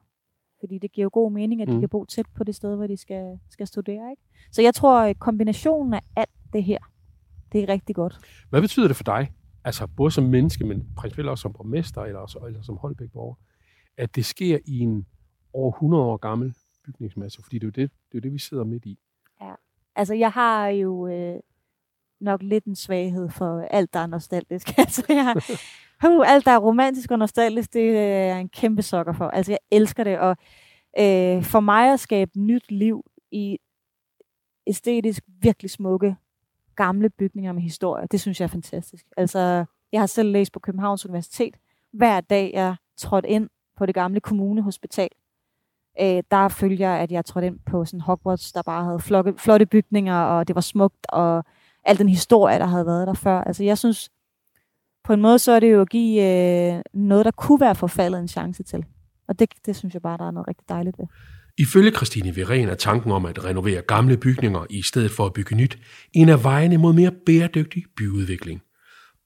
fordi 0.64 0.78
det 0.78 0.92
giver 0.92 1.06
jo 1.06 1.10
god 1.14 1.32
mening, 1.32 1.62
at 1.62 1.68
de 1.68 1.74
mm. 1.74 1.80
kan 1.80 1.90
bo 1.90 2.06
tæt 2.06 2.26
på 2.36 2.44
det 2.44 2.56
sted, 2.56 2.76
hvor 2.76 2.88
de 2.88 2.98
skal, 2.98 3.40
skal 3.50 3.68
studere. 3.68 4.10
Ikke? 4.12 4.22
Så 4.52 4.62
jeg 4.62 4.74
tror, 4.74 5.00
at 5.00 5.20
kombinationen 5.20 5.94
af 5.94 6.02
alt 6.16 6.30
det 6.54 6.64
her, 6.64 6.78
det 7.52 7.64
er 7.64 7.70
rigtig 7.70 7.96
godt. 7.96 8.20
Hvad 8.50 8.62
betyder 8.62 8.88
det 8.88 8.96
for 8.96 9.04
dig? 9.04 9.32
Altså 9.64 9.88
både 9.88 10.12
som 10.12 10.24
menneske, 10.24 10.66
men 10.66 10.88
principielt 10.98 11.30
også 11.30 11.42
som 11.42 11.54
borgmester 11.54 12.02
eller, 12.02 12.20
også, 12.20 12.40
eller 12.40 12.62
som 12.62 12.78
Holbæk-borger 12.78 13.36
at 13.98 14.16
det 14.16 14.26
sker 14.26 14.60
i 14.66 14.80
en 14.80 15.06
over 15.54 15.72
100 15.72 16.04
år 16.04 16.18
gammel 16.18 16.56
bygningsmasse, 16.86 17.44
fordi 17.44 17.60
det 17.60 17.64
er 17.64 17.68
jo 17.68 17.84
det, 17.84 17.92
det, 18.12 18.18
er 18.18 18.22
det 18.22 18.34
vi 18.34 18.40
sidder 18.40 18.64
midt 18.64 18.86
i. 18.86 19.00
Ja, 19.42 19.54
altså 19.96 20.14
jeg 20.14 20.32
har 20.32 20.68
jo 20.68 21.08
øh, 21.08 21.40
nok 22.20 22.42
lidt 22.44 22.66
en 22.66 22.76
svaghed 22.76 23.30
for 23.30 23.62
alt, 23.62 23.94
der 23.94 24.00
er 24.00 24.08
nostalgisk. 24.08 24.78
altså 24.78 25.06
jeg, 25.10 25.36
uh, 26.10 26.32
alt, 26.32 26.46
der 26.46 26.52
er 26.52 26.58
romantisk 26.58 27.12
og 27.12 27.20
nostalgisk, 27.20 27.74
det 27.74 27.90
øh, 27.90 27.96
er 27.96 28.38
en 28.38 28.50
kæmpe 28.50 28.82
sokker 28.82 29.14
for. 29.14 29.26
Altså 29.26 29.52
jeg 29.52 29.60
elsker 29.72 30.04
det, 30.04 30.20
og 30.20 30.38
øh, 31.00 31.44
for 31.44 31.60
mig 31.60 31.94
at 31.94 32.00
skabe 32.00 32.32
nyt 32.40 32.72
liv 32.72 33.04
i 33.32 33.58
æstetisk 34.68 35.24
virkelig 35.42 35.72
smukke 35.72 36.16
gamle 36.76 37.10
bygninger 37.10 37.52
med 37.52 37.62
historie, 37.62 38.08
det 38.12 38.22
synes 38.22 38.40
jeg 38.40 38.46
er 38.46 38.50
fantastisk. 38.50 39.06
Altså, 39.18 39.66
jeg 39.92 40.02
har 40.02 40.08
selv 40.08 40.32
læst 40.32 40.54
på 40.54 40.60
Københavns 40.60 41.06
Universitet. 41.06 41.56
Hver 41.94 42.22
dag 42.22 42.52
jeg 42.54 42.76
trådte 42.98 43.30
ind 43.30 43.50
på 43.78 43.86
det 43.86 43.96
gamle 43.96 44.20
kommunehospital. 44.20 45.10
Øh, 46.02 46.24
der 46.32 46.48
følger 46.48 46.90
jeg, 46.90 47.00
at 47.00 47.12
jeg 47.12 47.26
trådte 47.26 47.48
ind 47.48 47.60
på 47.66 47.86
sådan 47.86 48.02
Hogwarts, 48.02 48.52
der 48.52 48.62
bare 48.62 48.84
havde 48.84 49.00
flotte, 49.00 49.34
flotte 49.38 49.66
bygninger, 49.66 50.16
og 50.16 50.48
det 50.48 50.56
var 50.56 50.62
smukt, 50.62 51.06
og 51.10 51.44
al 51.84 51.98
den 51.98 52.10
historie, 52.10 52.60
der 52.60 52.66
havde 52.66 52.86
været 52.86 53.08
der 53.08 53.14
før. 53.14 53.42
Altså 53.42 53.64
jeg 53.64 53.78
synes, 53.78 54.10
på 55.04 55.14
en 55.14 55.22
måde 55.22 55.40
så 55.40 55.52
er 55.52 55.60
det 55.60 55.72
jo 55.72 55.82
at 55.82 55.90
give 55.90 56.24
øh, 56.24 56.82
noget, 56.94 57.26
der 57.26 57.32
kunne 57.32 57.60
være 57.60 57.76
forfaldet 57.76 58.20
en 58.20 58.28
chance 58.28 58.64
til. 58.64 58.86
Og 59.28 59.40
det, 59.40 59.50
det 59.66 59.76
synes 59.76 59.94
jeg 59.94 60.02
bare, 60.02 60.18
der 60.18 60.28
er 60.28 60.32
noget 60.32 60.48
rigtig 60.48 60.70
dejligt 60.70 61.00
ved. 61.00 61.06
Ifølge 61.58 61.92
Christine 61.92 62.36
Viren 62.36 62.70
er 62.70 62.76
tanken 62.76 63.12
om 63.12 63.26
at 63.26 63.46
renovere 63.46 63.82
gamle 63.82 64.18
bygninger 64.18 64.66
i 64.70 64.82
stedet 64.82 65.12
for 65.12 65.26
at 65.26 65.34
bygge 65.34 65.56
nyt 65.56 65.78
en 66.14 66.30
af 66.30 66.44
vejene 66.44 66.78
mod 66.78 66.94
mere 66.94 67.12
bæredygtig 67.26 67.84
byudvikling. 67.98 68.62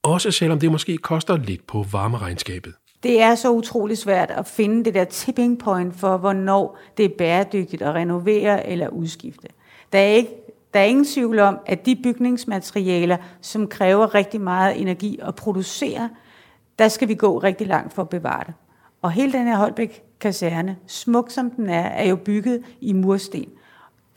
Også 0.03 0.31
selvom 0.31 0.59
det 0.59 0.71
måske 0.71 0.97
koster 0.97 1.37
lidt 1.37 1.67
på 1.67 1.85
varmeregnskabet. 1.91 2.73
Det 3.03 3.21
er 3.21 3.35
så 3.35 3.51
utrolig 3.51 3.97
svært 3.97 4.31
at 4.31 4.47
finde 4.47 4.85
det 4.85 4.93
der 4.93 5.03
tipping 5.03 5.59
point 5.59 5.95
for, 5.95 6.17
hvornår 6.17 6.79
det 6.97 7.05
er 7.05 7.09
bæredygtigt 7.17 7.81
at 7.81 7.95
renovere 7.95 8.69
eller 8.69 8.87
udskifte. 8.87 9.47
Der 9.93 9.99
er, 9.99 10.07
ikke, 10.07 10.29
der 10.73 10.79
er 10.79 10.83
ingen 10.83 11.05
tvivl 11.05 11.39
om, 11.39 11.59
at 11.65 11.85
de 11.85 11.95
bygningsmaterialer, 11.95 13.17
som 13.41 13.67
kræver 13.67 14.15
rigtig 14.15 14.41
meget 14.41 14.81
energi 14.81 15.19
at 15.23 15.35
producere, 15.35 16.09
der 16.79 16.87
skal 16.87 17.07
vi 17.07 17.15
gå 17.15 17.37
rigtig 17.37 17.67
langt 17.67 17.93
for 17.93 18.01
at 18.01 18.09
bevare 18.09 18.43
det. 18.47 18.53
Og 19.01 19.11
hele 19.11 19.33
den 19.33 19.47
her 19.47 19.55
Holbæk 19.55 20.03
kaserne, 20.19 20.77
smuk 20.87 21.31
som 21.31 21.51
den 21.51 21.69
er, 21.69 21.81
er 21.83 22.07
jo 22.09 22.15
bygget 22.15 22.63
i 22.81 22.93
mursten. 22.93 23.45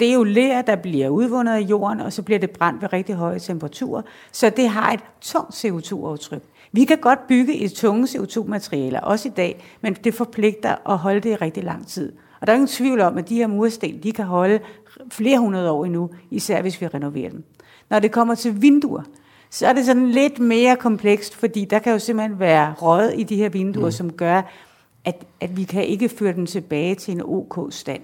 Det 0.01 0.09
er 0.09 0.15
jo 0.15 0.23
ler, 0.23 0.63
der 0.63 0.77
bliver 0.77 1.09
udvundet 1.09 1.53
af 1.53 1.61
jorden, 1.61 2.01
og 2.01 2.13
så 2.13 2.23
bliver 2.23 2.39
det 2.39 2.51
brændt 2.51 2.83
ved 2.83 2.93
rigtig 2.93 3.15
høje 3.15 3.39
temperaturer. 3.39 4.03
Så 4.33 4.51
det 4.51 4.69
har 4.69 4.93
et 4.93 5.01
tungt 5.21 5.65
CO2-aftryk. 5.65 6.43
Vi 6.73 6.85
kan 6.85 6.99
godt 6.99 7.27
bygge 7.27 7.55
i 7.55 7.69
tunge 7.69 8.05
CO2-materialer, 8.05 9.01
også 9.01 9.29
i 9.29 9.33
dag, 9.37 9.65
men 9.81 9.95
det 9.95 10.15
forpligter 10.15 10.91
at 10.91 10.99
holde 10.99 11.21
det 11.21 11.31
i 11.31 11.35
rigtig 11.35 11.65
lang 11.65 11.87
tid. 11.87 12.13
Og 12.41 12.47
der 12.47 12.53
er 12.53 12.55
ingen 12.55 12.69
tvivl 12.69 13.01
om, 13.01 13.19
at 13.19 13.29
de 13.29 13.35
her 13.37 13.47
mursten, 13.47 14.03
de 14.03 14.13
kan 14.13 14.25
holde 14.25 14.61
flere 15.11 15.39
hundrede 15.39 15.71
år 15.71 15.85
endnu, 15.85 16.11
især 16.31 16.63
hvis 16.63 16.81
vi 16.81 16.87
renoverer 16.87 17.31
dem. 17.31 17.45
Når 17.91 17.99
det 17.99 18.13
kommer 18.13 18.35
til 18.35 18.63
vinduer, 18.63 19.03
så 19.51 19.67
er 19.67 19.73
det 19.73 19.87
sådan 19.87 20.11
lidt 20.11 20.39
mere 20.39 20.77
komplekst, 20.77 21.35
fordi 21.35 21.65
der 21.65 21.79
kan 21.79 21.93
jo 21.93 21.99
simpelthen 21.99 22.39
være 22.39 22.73
rød 22.73 23.11
i 23.11 23.23
de 23.23 23.37
her 23.37 23.49
vinduer, 23.49 23.85
mm. 23.85 23.91
som 23.93 24.13
gør, 24.13 24.43
at, 25.05 25.25
at 25.41 25.57
vi 25.57 25.65
kan 25.65 25.85
ikke 25.85 26.09
føre 26.09 26.33
den 26.33 26.47
tilbage 26.47 26.95
til 26.95 27.15
en 27.15 27.23
OK-stand. 27.25 28.03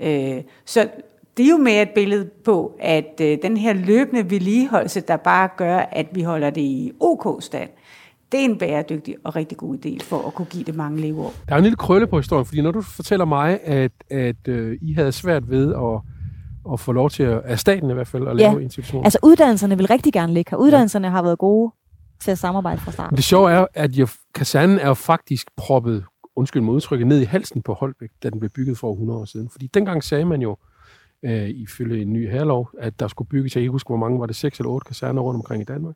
Øh, 0.00 0.42
så 0.64 0.88
det 1.36 1.46
er 1.46 1.50
jo 1.50 1.56
mere 1.56 1.82
et 1.82 1.90
billede 1.90 2.24
på, 2.24 2.76
at 2.80 3.20
øh, 3.20 3.38
den 3.42 3.56
her 3.56 3.72
løbende 3.72 4.30
vedligeholdelse, 4.30 5.00
der 5.00 5.16
bare 5.16 5.48
gør, 5.56 5.78
at 5.78 6.06
vi 6.12 6.22
holder 6.22 6.50
det 6.50 6.60
i 6.60 6.92
OK-stand, 7.00 7.70
det 8.36 8.44
er 8.44 8.48
en 8.50 8.58
bæredygtig 8.58 9.16
og 9.24 9.36
rigtig 9.36 9.58
god 9.58 9.76
idé 9.76 10.04
for 10.04 10.26
at 10.26 10.34
kunne 10.34 10.46
give 10.46 10.64
det 10.64 10.74
mange 10.74 11.00
leveår. 11.00 11.34
Der 11.48 11.54
er 11.54 11.58
en 11.58 11.62
lille 11.62 11.76
krølle 11.76 12.06
på 12.06 12.16
historien, 12.16 12.46
fordi 12.46 12.62
når 12.62 12.70
du 12.70 12.82
fortæller 12.82 13.24
mig, 13.24 13.60
at, 13.64 13.92
at 14.10 14.48
øh, 14.48 14.78
I 14.82 14.92
havde 14.92 15.12
svært 15.12 15.50
ved 15.50 15.74
at 15.74 16.00
at 16.72 16.80
få 16.80 16.92
lov 16.92 17.10
til 17.10 17.22
at, 17.22 17.42
af 17.44 17.58
staten 17.58 17.90
i 17.90 17.92
hvert 17.92 18.08
fald, 18.08 18.28
at 18.28 18.38
ja. 18.38 18.48
lave 18.50 18.62
institutioner. 18.62 19.04
altså 19.04 19.18
uddannelserne 19.22 19.76
vil 19.76 19.86
rigtig 19.86 20.12
gerne 20.12 20.34
ligge 20.34 20.50
her. 20.50 20.56
Uddannelserne 20.58 21.06
ja. 21.06 21.10
har 21.10 21.22
været 21.22 21.38
gode 21.38 21.72
til 22.20 22.30
at 22.30 22.38
samarbejde 22.38 22.80
fra 22.80 22.92
starten. 22.92 23.16
Det 23.16 23.24
sjove 23.24 23.50
er, 23.50 23.66
at 23.74 23.92
jo, 23.92 24.08
kasernen 24.34 24.78
er 24.78 24.88
jo 24.88 24.94
faktisk 24.94 25.50
proppet, 25.56 26.04
undskyld 26.36 26.62
mig 26.62 26.74
udtrykket, 26.74 27.06
ned 27.06 27.20
i 27.20 27.24
halsen 27.24 27.62
på 27.62 27.74
Holbæk, 27.74 28.10
da 28.22 28.30
den 28.30 28.40
blev 28.40 28.50
bygget 28.50 28.78
for 28.78 28.92
100 28.92 29.20
år 29.20 29.24
siden. 29.24 29.48
Fordi 29.50 29.66
dengang 29.66 30.04
sagde 30.04 30.24
man 30.24 30.42
jo, 30.42 30.56
øh, 31.22 31.48
ifølge 31.48 32.02
en 32.02 32.12
ny 32.12 32.30
herlov, 32.30 32.70
at 32.78 33.00
der 33.00 33.08
skulle 33.08 33.28
bygges, 33.28 33.56
jeg 33.56 33.60
ikke 33.60 33.70
husker, 33.70 33.88
hvor 33.88 33.96
mange 33.96 34.20
var 34.20 34.26
det, 34.26 34.36
seks 34.36 34.58
eller 34.58 34.70
otte 34.70 34.84
kaserner 34.84 35.22
rundt 35.22 35.36
omkring 35.36 35.62
i 35.62 35.64
Danmark. 35.64 35.94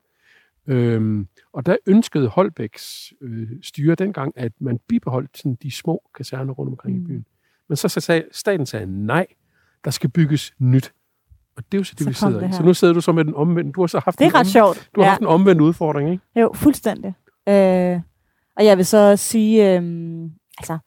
Øhm, 0.67 1.27
og 1.53 1.65
der 1.65 1.75
ønskede 1.85 2.27
Holbæks 2.27 3.13
øh, 3.21 3.49
styre 3.61 3.95
dengang, 3.95 4.33
at 4.35 4.51
man 4.59 4.79
bibeholdt 4.87 5.37
sådan, 5.37 5.57
de 5.63 5.71
små 5.71 6.03
kaserner 6.15 6.53
rundt 6.53 6.69
omkring 6.69 6.97
mm. 6.97 7.03
i 7.03 7.07
byen. 7.07 7.25
Men 7.69 7.75
så 7.75 7.87
sagde 7.87 8.23
staten 8.31 8.65
sagde 8.65 9.05
nej, 9.05 9.27
der 9.85 9.91
skal 9.91 10.09
bygges 10.09 10.53
nyt. 10.59 10.93
Og 11.57 11.63
det 11.71 11.77
er 11.77 11.79
jo 11.79 11.83
så 11.83 11.95
det, 11.97 12.03
så 12.03 12.09
vi 12.09 12.13
sidder 12.13 12.49
i. 12.49 12.53
Så 12.53 12.63
nu 12.63 12.73
sidder 12.73 12.93
du 12.93 13.01
så 13.01 13.11
med 13.11 13.25
den 13.25 13.35
omvendte. 13.35 13.71
Du 13.71 13.81
har 13.81 13.87
så 13.87 13.99
haft 13.99 14.19
det 14.19 14.27
er 14.27 14.35
ret 14.35 14.39
om, 14.39 14.45
sjovt. 14.45 14.89
Du 14.95 15.01
har 15.01 15.05
ja. 15.05 15.09
haft 15.09 15.21
en 15.21 15.27
omvendt 15.27 15.61
udfordring, 15.61 16.11
ikke? 16.11 16.23
Jo, 16.39 16.51
fuldstændig. 16.55 17.13
Øh, 17.49 17.99
og 18.55 18.65
jeg 18.65 18.77
vil 18.77 18.85
så 18.85 19.15
sige, 19.17 19.77
øh, 19.77 19.83
altså, 20.57 20.77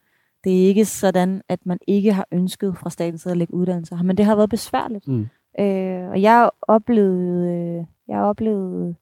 det 0.44 0.62
er 0.62 0.66
ikke 0.66 0.84
sådan, 0.84 1.42
at 1.48 1.66
man 1.66 1.78
ikke 1.88 2.12
har 2.12 2.26
ønsket 2.32 2.76
fra 2.78 2.90
statens 2.90 3.22
side 3.22 3.32
at 3.32 3.38
lægge 3.38 3.54
uddannelser 3.54 4.02
men 4.02 4.16
det 4.16 4.24
har 4.24 4.36
været 4.36 4.50
besværligt. 4.50 5.08
Mm. 5.08 5.28
Øh, 5.60 6.08
og 6.08 6.22
jeg 6.22 6.32
har 6.32 6.54
oplevet, 6.62 7.48
øh, 7.48 7.84
jeg 8.08 8.16
har 8.16 8.24
oplevet 8.24 8.96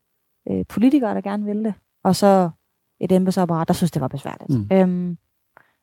øh, 0.51 0.65
politikere, 0.69 1.15
der 1.15 1.21
gerne 1.21 1.45
ville 1.45 1.65
det, 1.65 1.75
og 2.05 2.17
så 2.17 2.51
et 3.01 3.13
embedsapparat, 3.13 3.69
der 3.69 3.75
synes, 3.75 3.91
det 3.91 4.03
var 4.03 4.09
besværligt. 4.09 4.51
Mm. 4.51 4.77
Øhm, 4.77 5.19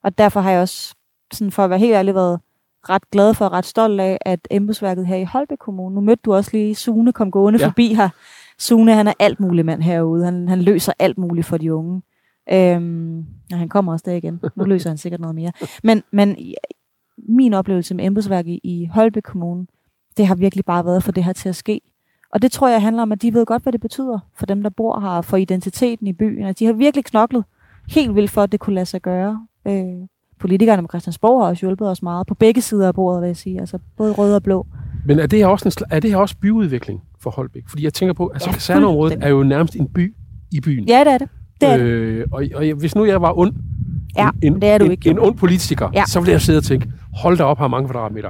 og 0.03 0.17
derfor 0.17 0.39
har 0.39 0.51
jeg 0.51 0.61
også, 0.61 0.95
sådan 1.33 1.51
for 1.51 1.63
at 1.63 1.69
være 1.69 1.79
helt 1.79 1.93
ærlig, 1.93 2.15
været 2.15 2.39
ret 2.89 3.11
glad 3.11 3.33
for 3.33 3.45
og 3.45 3.51
ret 3.51 3.65
stolt 3.65 4.01
af, 4.01 4.17
at 4.21 4.47
embedsværket 4.51 5.07
her 5.07 5.15
i 5.15 5.23
Holbæk 5.23 5.57
Kommune, 5.57 5.95
nu 5.95 6.01
mødte 6.01 6.21
du 6.25 6.33
også 6.33 6.49
lige 6.53 6.75
Sune 6.75 7.13
kom 7.13 7.31
gående 7.31 7.59
ja. 7.59 7.67
forbi 7.67 7.93
her. 7.93 8.09
Sune, 8.57 8.93
han 8.93 9.07
er 9.07 9.13
alt 9.19 9.39
mulig 9.39 9.65
mand 9.65 9.81
herude. 9.81 10.25
Han, 10.25 10.47
han 10.47 10.61
løser 10.61 10.93
alt 10.99 11.17
muligt 11.17 11.47
for 11.47 11.57
de 11.57 11.73
unge. 11.73 12.01
Øhm, 12.51 13.25
og 13.51 13.57
han 13.57 13.69
kommer 13.69 13.91
også 13.91 14.03
der 14.07 14.15
igen. 14.15 14.41
Nu 14.55 14.63
løser 14.63 14.89
han 14.89 14.97
sikkert 14.97 15.21
noget 15.21 15.35
mere. 15.35 15.51
Men, 15.83 16.03
men 16.11 16.37
min 17.17 17.53
oplevelse 17.53 17.95
med 17.95 18.05
embedsværket 18.05 18.59
i 18.63 18.89
Holbæk 18.91 19.23
Kommune, 19.23 19.67
det 20.17 20.27
har 20.27 20.35
virkelig 20.35 20.65
bare 20.65 20.85
været 20.85 21.03
for 21.03 21.11
det 21.11 21.23
her 21.23 21.33
til 21.33 21.49
at 21.49 21.55
ske. 21.55 21.81
Og 22.33 22.41
det 22.41 22.51
tror 22.51 22.67
jeg 22.67 22.81
handler 22.81 23.01
om, 23.01 23.11
at 23.11 23.21
de 23.21 23.33
ved 23.33 23.45
godt, 23.45 23.63
hvad 23.63 23.73
det 23.73 23.81
betyder 23.81 24.19
for 24.35 24.45
dem, 24.45 24.63
der 24.63 24.69
bor 24.69 24.99
her, 24.99 25.21
for 25.21 25.37
identiteten 25.37 26.07
i 26.07 26.13
byen. 26.13 26.45
At 26.45 26.59
de 26.59 26.65
har 26.65 26.73
virkelig 26.73 27.05
knoklet 27.05 27.43
helt 27.89 28.15
vildt 28.15 28.31
for, 28.31 28.41
at 28.41 28.51
det 28.51 28.59
kunne 28.59 28.73
lade 28.73 28.85
sig 28.85 29.01
gøre. 29.01 29.47
Øh, 29.67 29.83
politikerne 30.39 30.81
på 30.81 30.87
Christiansborg 30.87 31.41
har 31.41 31.49
også 31.49 31.65
hjulpet 31.65 31.89
os 31.89 32.01
meget 32.01 32.27
på 32.27 32.33
begge 32.33 32.61
sider 32.61 32.87
af 32.87 32.95
bordet, 32.95 33.21
vil 33.21 33.27
jeg 33.27 33.37
sige. 33.37 33.59
Altså 33.59 33.79
både 33.97 34.11
rød 34.11 34.35
og 34.35 34.43
blå. 34.43 34.67
Men 35.05 35.19
er 35.19 35.27
det 35.27 35.39
her 35.39 35.47
også, 35.47 35.65
en, 35.81 35.85
er 35.95 35.99
det 35.99 36.09
her 36.09 36.17
også 36.17 36.35
byudvikling 36.41 37.01
for 37.19 37.29
Holbæk? 37.29 37.63
Fordi 37.69 37.83
jeg 37.83 37.93
tænker 37.93 38.13
på, 38.13 38.31
altså 38.33 38.49
ja, 38.49 38.53
kaserneområdet 38.53 39.17
er 39.21 39.29
jo 39.29 39.43
nærmest 39.43 39.75
en 39.75 39.87
by 39.87 40.15
i 40.51 40.59
byen. 40.61 40.87
Ja, 40.87 40.99
det 40.99 41.13
er 41.13 41.17
det. 41.17 41.29
det, 41.61 41.69
er 41.69 41.77
øh, 41.79 42.17
det. 42.17 42.25
Og, 42.31 42.43
og 42.55 42.73
hvis 42.73 42.95
nu 42.95 43.05
jeg 43.05 43.21
var 43.21 43.37
ond, 43.37 43.53
ja, 44.17 44.29
en, 44.43 44.55
det 44.55 44.69
er 44.69 44.77
du 44.77 44.85
en, 44.85 44.91
ikke. 44.91 45.09
en 45.09 45.19
ond 45.19 45.37
politiker, 45.37 45.89
ja. 45.93 46.03
så 46.05 46.19
ville 46.19 46.31
jeg 46.31 46.41
sidde 46.41 46.57
og 46.57 46.63
tænke, 46.63 46.91
hold 47.13 47.37
da 47.37 47.43
op, 47.43 47.57
har 47.57 47.67
mange 47.67 47.89
kvadratmeter. 47.89 48.29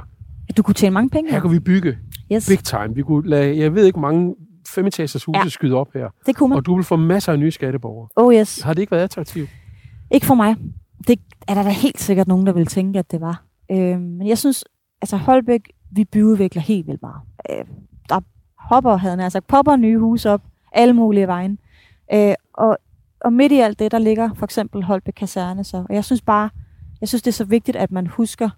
Du 0.56 0.62
kunne 0.62 0.74
tjene 0.74 0.94
mange 0.94 1.10
penge. 1.10 1.30
Her 1.30 1.40
kunne 1.40 1.52
vi 1.52 1.58
bygge 1.58 1.96
yes. 2.32 2.48
big 2.48 2.64
time. 2.64 2.94
Vi 2.94 3.02
kunne 3.02 3.28
lade, 3.28 3.58
jeg 3.58 3.74
ved 3.74 3.84
ikke, 3.84 3.98
hvor 3.98 4.08
mange 4.08 4.34
femetagers 4.68 5.24
huse 5.24 5.40
ja. 5.42 5.48
skyde 5.48 5.74
op 5.74 5.92
her. 5.94 6.08
Det 6.26 6.36
kunne 6.36 6.48
man. 6.48 6.58
Og 6.58 6.66
du 6.66 6.74
vil 6.74 6.84
få 6.84 6.96
masser 6.96 7.32
af 7.32 7.38
nye 7.38 7.50
skatteborgere. 7.50 8.08
Oh 8.16 8.34
yes. 8.34 8.60
Har 8.60 8.74
det 8.74 8.80
ikke 8.80 8.90
været 8.90 9.02
attraktivt? 9.02 9.48
Ikke 10.10 10.26
for 10.26 10.34
mig 10.34 10.56
det 11.08 11.20
er 11.48 11.54
der 11.54 11.62
da 11.62 11.70
helt 11.70 12.00
sikkert 12.00 12.28
nogen, 12.28 12.46
der 12.46 12.52
vil 12.52 12.66
tænke, 12.66 12.98
at 12.98 13.10
det 13.10 13.20
var. 13.20 13.42
Øh, 13.70 14.00
men 14.00 14.26
jeg 14.26 14.38
synes, 14.38 14.64
altså 15.02 15.16
Holbæk, 15.16 15.72
vi 15.90 16.04
byudvikler 16.04 16.62
helt 16.62 16.86
vildt 16.86 17.02
meget. 17.02 17.20
Øh, 17.50 17.64
der 18.08 18.20
hopper, 18.58 18.96
havde 18.96 19.20
han 19.20 19.30
sagt, 19.30 19.46
popper 19.46 19.76
nye 19.76 19.98
huse 19.98 20.30
op, 20.30 20.42
alle 20.72 20.94
mulige 20.94 21.26
vejen. 21.26 21.58
Øh, 22.12 22.34
og, 22.54 22.78
og 23.20 23.32
midt 23.32 23.52
i 23.52 23.60
alt 23.60 23.78
det, 23.78 23.92
der 23.92 23.98
ligger 23.98 24.34
for 24.34 24.44
eksempel 24.44 24.82
Holbæk 24.82 25.12
Kaserne 25.16 25.64
så. 25.64 25.86
Og 25.88 25.94
jeg 25.94 26.04
synes 26.04 26.22
bare, 26.22 26.50
jeg 27.00 27.08
synes, 27.08 27.22
det 27.22 27.30
er 27.30 27.34
så 27.34 27.44
vigtigt, 27.44 27.76
at 27.76 27.92
man 27.92 28.06
husker 28.06 28.50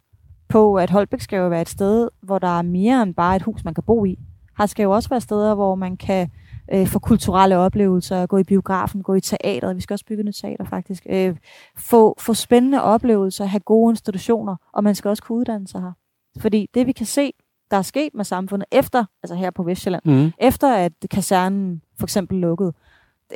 på, 0.52 0.74
at 0.74 0.90
Holbæk 0.90 1.20
skal 1.20 1.36
jo 1.36 1.48
være 1.48 1.60
et 1.60 1.68
sted, 1.68 2.08
hvor 2.22 2.38
der 2.38 2.58
er 2.58 2.62
mere 2.62 3.02
end 3.02 3.14
bare 3.14 3.36
et 3.36 3.42
hus, 3.42 3.64
man 3.64 3.74
kan 3.74 3.82
bo 3.86 4.04
i. 4.04 4.18
Her 4.58 4.66
skal 4.66 4.82
jo 4.82 4.90
også 4.90 5.08
være 5.08 5.20
steder, 5.20 5.54
hvor 5.54 5.74
man 5.74 5.96
kan 5.96 6.30
øh, 6.72 6.86
for 6.86 6.98
kulturelle 6.98 7.56
oplevelser, 7.56 8.26
gå 8.26 8.38
i 8.38 8.44
biografen, 8.44 9.02
gå 9.02 9.14
i 9.14 9.20
teateret. 9.20 9.76
Vi 9.76 9.80
skal 9.80 9.94
også 9.94 10.04
bygge 10.04 10.28
et 10.28 10.34
teater 10.34 10.64
faktisk. 10.64 11.06
Øh, 11.10 11.36
få, 11.76 12.14
få 12.18 12.34
spændende 12.34 12.82
oplevelser, 12.82 13.44
have 13.44 13.60
gode 13.60 13.92
institutioner, 13.92 14.56
og 14.72 14.84
man 14.84 14.94
skal 14.94 15.08
også 15.08 15.22
kunne 15.22 15.38
uddanne 15.38 15.68
sig 15.68 15.80
her. 15.80 15.92
Fordi 16.38 16.68
det 16.74 16.86
vi 16.86 16.92
kan 16.92 17.06
se, 17.06 17.32
der 17.70 17.76
er 17.76 17.82
sket 17.82 18.14
med 18.14 18.24
samfundet 18.24 18.66
efter, 18.72 19.04
altså 19.22 19.34
her 19.34 19.50
på 19.50 19.62
Vestjylland, 19.62 20.02
mm. 20.04 20.32
efter 20.38 20.74
at 20.74 20.92
kasernen 21.10 21.82
for 21.98 22.06
eksempel 22.06 22.38
lukkede, 22.38 22.72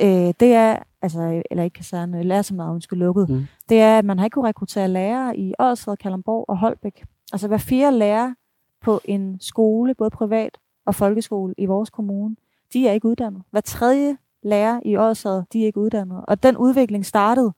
øh, 0.01 0.33
det 0.39 0.53
er, 0.53 0.77
altså, 1.01 1.43
eller 1.51 1.63
ikke 1.63 1.73
kaserne, 1.73 2.23
lærerseminaret, 2.23 2.73
undskyld, 2.73 2.99
lukket, 2.99 3.29
mm. 3.29 3.45
det 3.69 3.81
er, 3.81 3.97
at 3.97 4.05
man 4.05 4.17
har 4.17 4.25
ikke 4.25 4.33
kunne 4.33 4.47
rekruttere 4.47 4.87
lærere 4.87 5.37
i 5.37 5.53
Årsred, 5.59 5.97
Kalamborg 5.97 6.45
og 6.47 6.57
Holbæk. 6.57 7.05
Altså 7.33 7.47
hver 7.47 7.57
fire 7.57 7.93
lærer 7.93 8.33
på 8.81 9.01
en 9.05 9.37
skole, 9.39 9.95
både 9.95 10.09
privat 10.09 10.57
og 10.85 10.95
folkeskole 10.95 11.53
i 11.57 11.65
vores 11.65 11.89
kommune, 11.89 12.35
de 12.73 12.87
er 12.87 12.91
ikke 12.91 13.07
uddannet. 13.07 13.41
Hver 13.51 13.61
tredje 13.61 14.17
lærer 14.43 14.79
i 14.85 14.95
Årsad, 14.95 15.43
de 15.53 15.61
er 15.61 15.65
ikke 15.65 15.79
uddannet. 15.79 16.25
Og 16.27 16.43
den 16.43 16.57
udvikling 16.57 17.05
startede, 17.05 17.53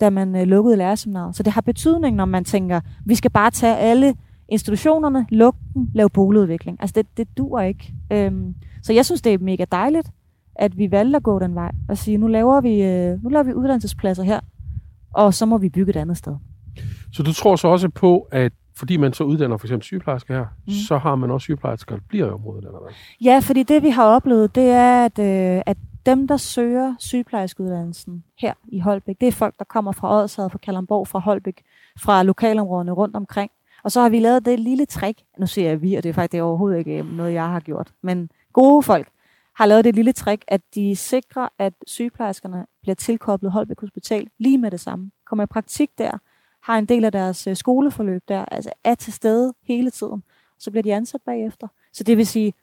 da 0.00 0.10
man 0.10 0.36
øh, 0.36 0.42
lukkede 0.42 0.76
lærerseminaret. 0.76 1.36
Så 1.36 1.42
det 1.42 1.52
har 1.52 1.60
betydning, 1.60 2.16
når 2.16 2.24
man 2.24 2.44
tænker, 2.44 2.80
vi 3.06 3.14
skal 3.14 3.30
bare 3.30 3.50
tage 3.50 3.76
alle 3.76 4.14
institutionerne, 4.48 5.26
lukke 5.28 5.58
dem, 5.74 5.88
lave 5.94 6.10
boligudvikling. 6.10 6.78
Altså 6.80 6.94
det, 6.96 7.06
det 7.16 7.28
dur 7.38 7.60
ikke. 7.60 7.94
Øhm, 8.12 8.54
så 8.82 8.92
jeg 8.92 9.04
synes, 9.04 9.22
det 9.22 9.34
er 9.34 9.38
mega 9.38 9.64
dejligt, 9.72 10.10
at 10.56 10.78
vi 10.78 10.90
valgte 10.90 11.16
at 11.16 11.22
gå 11.22 11.38
den 11.38 11.54
vej 11.54 11.70
og 11.88 11.98
sige, 11.98 12.18
nu 12.18 12.26
laver 12.26 12.60
vi, 12.60 12.82
øh, 12.82 13.22
nu 13.22 13.28
laver 13.28 13.42
vi 13.42 13.54
uddannelsespladser 13.54 14.22
her, 14.22 14.40
og 15.12 15.34
så 15.34 15.46
må 15.46 15.58
vi 15.58 15.68
bygge 15.68 15.90
et 15.90 15.96
andet 15.96 16.16
sted. 16.16 16.36
Så 17.12 17.22
du 17.22 17.32
tror 17.32 17.56
så 17.56 17.68
også 17.68 17.88
på, 17.88 18.28
at 18.30 18.52
fordi 18.76 18.96
man 18.96 19.12
så 19.12 19.24
uddanner 19.24 19.56
for 19.56 19.66
eksempel 19.66 19.84
sygeplejersker 19.84 20.34
her, 20.34 20.46
mm. 20.66 20.72
så 20.72 20.98
har 20.98 21.14
man 21.14 21.30
også 21.30 21.44
sygeplejersker, 21.44 21.94
der 21.96 22.02
bliver 22.08 22.26
i 22.26 22.30
området, 22.30 22.64
eller 22.64 22.78
hvad? 22.80 22.92
Ja, 23.20 23.40
fordi 23.42 23.62
det 23.62 23.82
vi 23.82 23.88
har 23.88 24.04
oplevet, 24.04 24.54
det 24.54 24.70
er, 24.70 25.04
at, 25.04 25.18
øh, 25.18 25.62
at 25.66 25.76
dem, 26.06 26.28
der 26.28 26.36
søger 26.36 26.94
sygeplejerskeuddannelsen 26.98 28.24
her 28.38 28.54
i 28.68 28.80
Holbæk, 28.80 29.20
det 29.20 29.28
er 29.28 29.32
folk, 29.32 29.54
der 29.58 29.64
kommer 29.64 29.92
fra 29.92 30.22
Odsad, 30.22 30.50
fra 30.50 30.58
Kalamborg, 30.58 31.08
fra 31.08 31.18
Holbæk, 31.18 31.62
fra 31.98 32.22
lokalområderne 32.22 32.92
rundt 32.92 33.16
omkring. 33.16 33.50
Og 33.84 33.92
så 33.92 34.00
har 34.00 34.08
vi 34.08 34.20
lavet 34.20 34.46
det 34.46 34.60
lille 34.60 34.86
trick, 34.86 35.18
nu 35.38 35.46
siger 35.46 35.68
jeg 35.68 35.82
vi, 35.82 35.94
og 35.94 36.02
det 36.02 36.08
er 36.08 36.12
faktisk 36.12 36.42
overhovedet 36.42 36.78
ikke 36.78 36.98
øh, 36.98 37.16
noget, 37.16 37.32
jeg 37.32 37.44
har 37.44 37.60
gjort, 37.60 37.92
men 38.02 38.30
gode 38.52 38.82
folk 38.82 39.08
har 39.56 39.66
lavet 39.66 39.84
det 39.84 39.94
lille 39.94 40.12
trick, 40.12 40.44
at 40.48 40.60
de 40.74 40.96
sikrer, 40.96 41.48
at 41.58 41.72
sygeplejerskerne 41.86 42.66
bliver 42.82 42.94
tilkoblet 42.94 43.52
Holbæk 43.52 43.80
Hospital 43.80 44.28
lige 44.38 44.58
med 44.58 44.70
det 44.70 44.80
samme. 44.80 45.10
Kommer 45.26 45.44
i 45.44 45.46
praktik 45.46 45.90
der, 45.98 46.18
har 46.62 46.78
en 46.78 46.84
del 46.84 47.04
af 47.04 47.12
deres 47.12 47.46
øh, 47.46 47.56
skoleforløb 47.56 48.22
der, 48.28 48.44
altså 48.44 48.70
er 48.84 48.94
til 48.94 49.12
stede 49.12 49.54
hele 49.62 49.90
tiden. 49.90 50.22
Så 50.58 50.70
bliver 50.70 50.82
de 50.82 50.94
ansat 50.94 51.20
bagefter. 51.26 51.68
Så 51.92 52.04
det 52.04 52.16
vil 52.16 52.26
sige, 52.26 52.54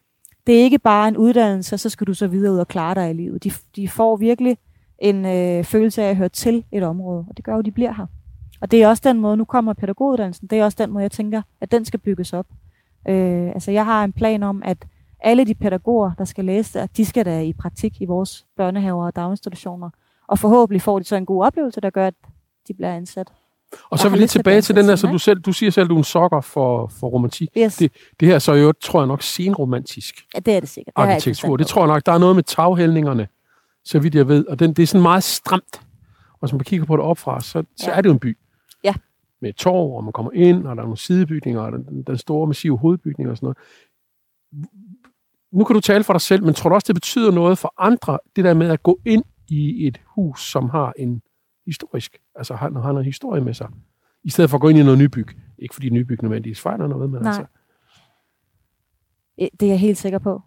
det 0.46 0.58
er 0.58 0.62
ikke 0.62 0.78
bare 0.78 1.08
en 1.08 1.16
uddannelse, 1.16 1.78
så 1.78 1.88
skal 1.88 2.06
du 2.06 2.14
så 2.14 2.26
videre 2.26 2.52
ud 2.52 2.58
og 2.58 2.68
klare 2.68 2.94
dig 2.94 3.10
i 3.10 3.12
livet. 3.12 3.44
De, 3.44 3.50
de 3.76 3.88
får 3.88 4.16
virkelig 4.16 4.58
en 4.98 5.26
øh, 5.26 5.64
følelse 5.64 6.02
af 6.02 6.10
at 6.10 6.16
høre 6.16 6.28
til 6.28 6.64
et 6.72 6.82
område. 6.82 7.24
Og 7.28 7.36
det 7.36 7.44
gør 7.44 7.52
jo, 7.52 7.58
at 7.58 7.64
de 7.64 7.70
bliver 7.70 7.92
her. 7.92 8.06
Og 8.60 8.70
det 8.70 8.82
er 8.82 8.88
også 8.88 9.02
den 9.06 9.20
måde, 9.20 9.36
nu 9.36 9.44
kommer 9.44 9.72
pædagoguddannelsen, 9.72 10.46
det 10.46 10.58
er 10.58 10.64
også 10.64 10.76
den 10.80 10.90
måde, 10.90 11.02
jeg 11.02 11.10
tænker, 11.10 11.42
at 11.60 11.72
den 11.72 11.84
skal 11.84 12.00
bygges 12.00 12.32
op. 12.32 12.46
Øh, 13.08 13.48
altså 13.48 13.70
jeg 13.70 13.84
har 13.84 14.04
en 14.04 14.12
plan 14.12 14.42
om, 14.42 14.62
at 14.64 14.86
alle 15.24 15.44
de 15.44 15.54
pædagoger, 15.54 16.10
der 16.18 16.24
skal 16.24 16.44
læse 16.44 16.78
der, 16.78 16.86
de 16.86 17.04
skal 17.04 17.24
da 17.24 17.40
i 17.42 17.52
praktik 17.52 18.00
i 18.00 18.04
vores 18.04 18.46
børnehaver 18.56 19.06
og 19.06 19.16
daginstitutioner. 19.16 19.90
Og 20.28 20.38
forhåbentlig 20.38 20.82
får 20.82 20.98
de 20.98 21.04
så 21.04 21.16
en 21.16 21.26
god 21.26 21.44
oplevelse, 21.44 21.80
der 21.80 21.90
gør, 21.90 22.06
at 22.06 22.14
de 22.68 22.74
bliver 22.74 22.96
ansat. 22.96 23.32
Og 23.90 23.98
så 23.98 24.08
er 24.08 24.12
vi 24.12 24.18
lidt 24.18 24.30
tilbage 24.30 24.60
til 24.60 24.76
den 24.76 24.88
der, 24.88 24.96
så 24.96 25.06
du, 25.06 25.18
selv, 25.18 25.40
du 25.40 25.52
siger 25.52 25.70
selv, 25.70 25.84
at 25.84 25.88
du 25.88 25.94
er 25.94 25.98
en 25.98 26.04
sokker 26.04 26.40
for, 26.40 26.86
for 26.86 27.08
romantik. 27.08 27.48
Yes. 27.58 27.76
Det, 27.76 27.92
det 28.20 28.28
her 28.28 28.38
så 28.38 28.52
jo, 28.54 28.72
tror 28.72 29.00
jeg 29.00 29.06
nok, 29.06 29.22
senromantisk 29.22 30.14
Ja, 30.34 30.38
det 30.40 30.56
er 30.56 30.60
det 30.60 30.68
sikkert. 30.68 30.96
Det 30.96 31.02
arkitektur. 31.02 31.56
Det 31.56 31.66
tror 31.66 31.80
jeg 31.82 31.88
nok, 31.88 32.06
der 32.06 32.12
er 32.12 32.18
noget 32.18 32.36
med 32.36 32.42
taghældningerne, 32.42 33.28
så 33.84 33.98
vidt 33.98 34.14
jeg 34.14 34.28
ved. 34.28 34.46
Og 34.46 34.58
den, 34.58 34.72
det 34.74 34.82
er 34.82 34.86
sådan 34.86 35.02
meget 35.02 35.22
stramt. 35.22 35.80
Og 36.32 36.38
hvis 36.40 36.52
man 36.52 36.60
kigger 36.60 36.86
på 36.86 36.96
det 36.96 37.04
opfra, 37.04 37.40
så, 37.40 37.64
så 37.76 37.90
Ja. 37.90 37.96
er 37.96 38.00
det 38.00 38.08
jo 38.08 38.12
en 38.12 38.18
by. 38.18 38.38
Ja. 38.84 38.94
Med 39.40 39.50
et 39.50 39.56
torv, 39.56 39.96
og 39.96 40.04
man 40.04 40.12
kommer 40.12 40.32
ind, 40.34 40.66
og 40.66 40.76
der 40.76 40.82
er 40.82 40.86
nogle 40.86 40.96
sidebygninger, 40.98 41.60
og 41.60 41.72
den, 41.72 42.02
den 42.02 42.18
store, 42.18 42.46
massive 42.46 42.78
hovedbygning 42.78 43.30
og 43.30 43.36
sådan 43.36 43.46
noget. 43.46 43.58
Nu 45.52 45.64
kan 45.64 45.74
du 45.74 45.80
tale 45.80 46.04
for 46.04 46.12
dig 46.12 46.20
selv, 46.20 46.44
men 46.44 46.54
tror 46.54 46.68
du 46.68 46.74
også, 46.74 46.86
det 46.86 46.94
betyder 46.94 47.30
noget 47.30 47.58
for 47.58 47.74
andre, 47.78 48.18
det 48.36 48.44
der 48.44 48.54
med 48.54 48.68
at 48.68 48.82
gå 48.82 49.00
ind 49.06 49.24
i 49.48 49.86
et 49.86 50.00
hus, 50.06 50.50
som 50.50 50.70
har 50.70 50.92
en 50.98 51.22
historisk, 51.66 52.18
altså 52.34 52.54
har, 52.54 52.80
har 52.80 52.92
noget 52.92 53.04
historie 53.04 53.40
med 53.40 53.54
sig, 53.54 53.68
i 54.24 54.30
stedet 54.30 54.50
for 54.50 54.56
at 54.56 54.60
gå 54.60 54.68
ind 54.68 54.78
i 54.78 54.82
noget 54.82 54.98
nybyg. 54.98 55.26
Ikke 55.58 55.74
fordi 55.74 55.90
nybyg 55.90 56.22
nødvendigvis 56.22 56.60
fejler 56.60 56.86
noget, 56.86 57.10
men 57.10 57.22
Nej. 57.22 57.28
altså, 57.28 57.46
Det 59.60 59.62
er 59.62 59.70
jeg 59.70 59.80
helt 59.80 59.98
sikker 59.98 60.18
på. 60.18 60.42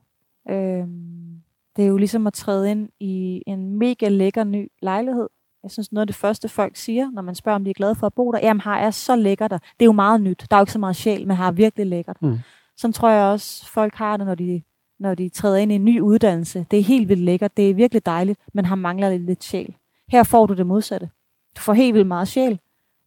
Øhm, 0.50 1.42
det 1.76 1.84
er 1.84 1.88
jo 1.88 1.98
ligesom 1.98 2.28
at 2.28 2.34
træde 2.34 2.72
ind 2.72 2.90
i 3.00 3.44
en 3.48 3.80
mega 3.80 4.08
lækker 4.08 4.44
ny 4.44 4.72
lejlighed. 4.82 5.28
Jeg 5.64 5.72
synes, 5.72 5.92
noget 5.92 6.02
af 6.02 6.08
det 6.08 6.16
første, 6.16 6.50
folk 6.50 6.76
siger, 6.76 7.12
når 7.12 7.22
man 7.22 7.36
spørger, 7.36 7.56
om 7.56 7.64
de 7.64 7.70
er 7.70 7.74
glade 7.74 7.96
for 7.96 8.08
at 8.08 8.14
bo 8.14 8.32
der, 8.32 8.40
jamen 8.40 8.62
har 8.62 8.80
jeg 8.80 8.94
så 8.94 9.16
lækkert 9.16 9.52
der. 9.52 9.58
Det 9.58 9.82
er 9.82 9.86
jo 9.86 9.92
meget 9.92 10.22
nyt. 10.22 10.46
Der 10.50 10.56
er 10.56 10.60
jo 10.60 10.64
ikke 10.64 10.72
så 10.72 10.80
meget 10.80 10.96
sjæl, 10.96 11.28
men 11.28 11.38
har 11.38 11.52
virkelig 11.52 11.86
lækkert. 11.86 12.22
Mm. 12.22 12.38
Sådan 12.78 12.94
tror 12.94 13.10
jeg 13.10 13.32
også, 13.32 13.68
folk 13.70 13.96
har 13.96 14.18
det, 14.18 14.26
når 14.26 14.36
de, 14.36 14.62
når 15.00 15.16
de 15.16 15.30
træder 15.30 15.58
ind 15.58 15.72
i 15.72 15.75
en 15.75 15.86
ny 15.86 16.00
uddannelse. 16.02 16.66
Det 16.72 16.80
er 16.80 16.84
helt 16.84 17.10
vildt 17.10 17.22
lækkert. 17.22 17.58
Det 17.58 17.70
er 17.70 17.74
virkelig 17.74 18.06
dejligt, 18.06 18.40
men 18.54 18.66
har 18.66 18.75
mangler 18.75 19.10
lidt, 19.10 19.25
lidt 19.25 19.44
sjæl. 19.44 19.75
Her 20.12 20.24
får 20.24 20.46
du 20.46 20.54
det 20.54 20.68
modsatte. 20.68 21.10
Du 21.58 21.62
får 21.62 21.74
helt 21.74 21.94
vildt 21.94 22.08
meget 22.08 22.28
sjæl. 22.28 22.60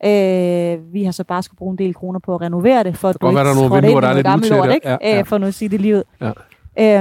Øh, 0.04 0.92
vi 0.92 1.04
har 1.04 1.10
så 1.10 1.24
bare 1.24 1.42
skulle 1.42 1.58
bruge 1.58 1.72
en 1.72 1.78
del 1.78 1.94
kroner 1.94 2.18
på 2.18 2.34
at 2.34 2.40
renovere 2.40 2.84
det, 2.84 2.96
for 2.96 3.08
at 3.08 3.18
godt 3.18 3.30
du 3.30 3.34
være, 3.34 3.44
der 3.44 3.50
er 3.50 3.54
nogle 3.54 3.74
vinduer, 3.74 4.00
der 4.00 4.08
er 4.08 4.14
lidt 4.14 4.26
gammelt 4.26 4.50
lort, 4.50 4.74
ikke? 4.74 4.88
Ja, 4.88 4.96
ja. 5.00 5.18
Øh, 5.18 5.24
for 5.24 5.38
nu 5.38 5.46
at 5.46 5.54
sige 5.54 5.68
det 5.68 5.80
lige 5.80 5.96
ud. 5.96 6.02
Ja. 6.20 6.32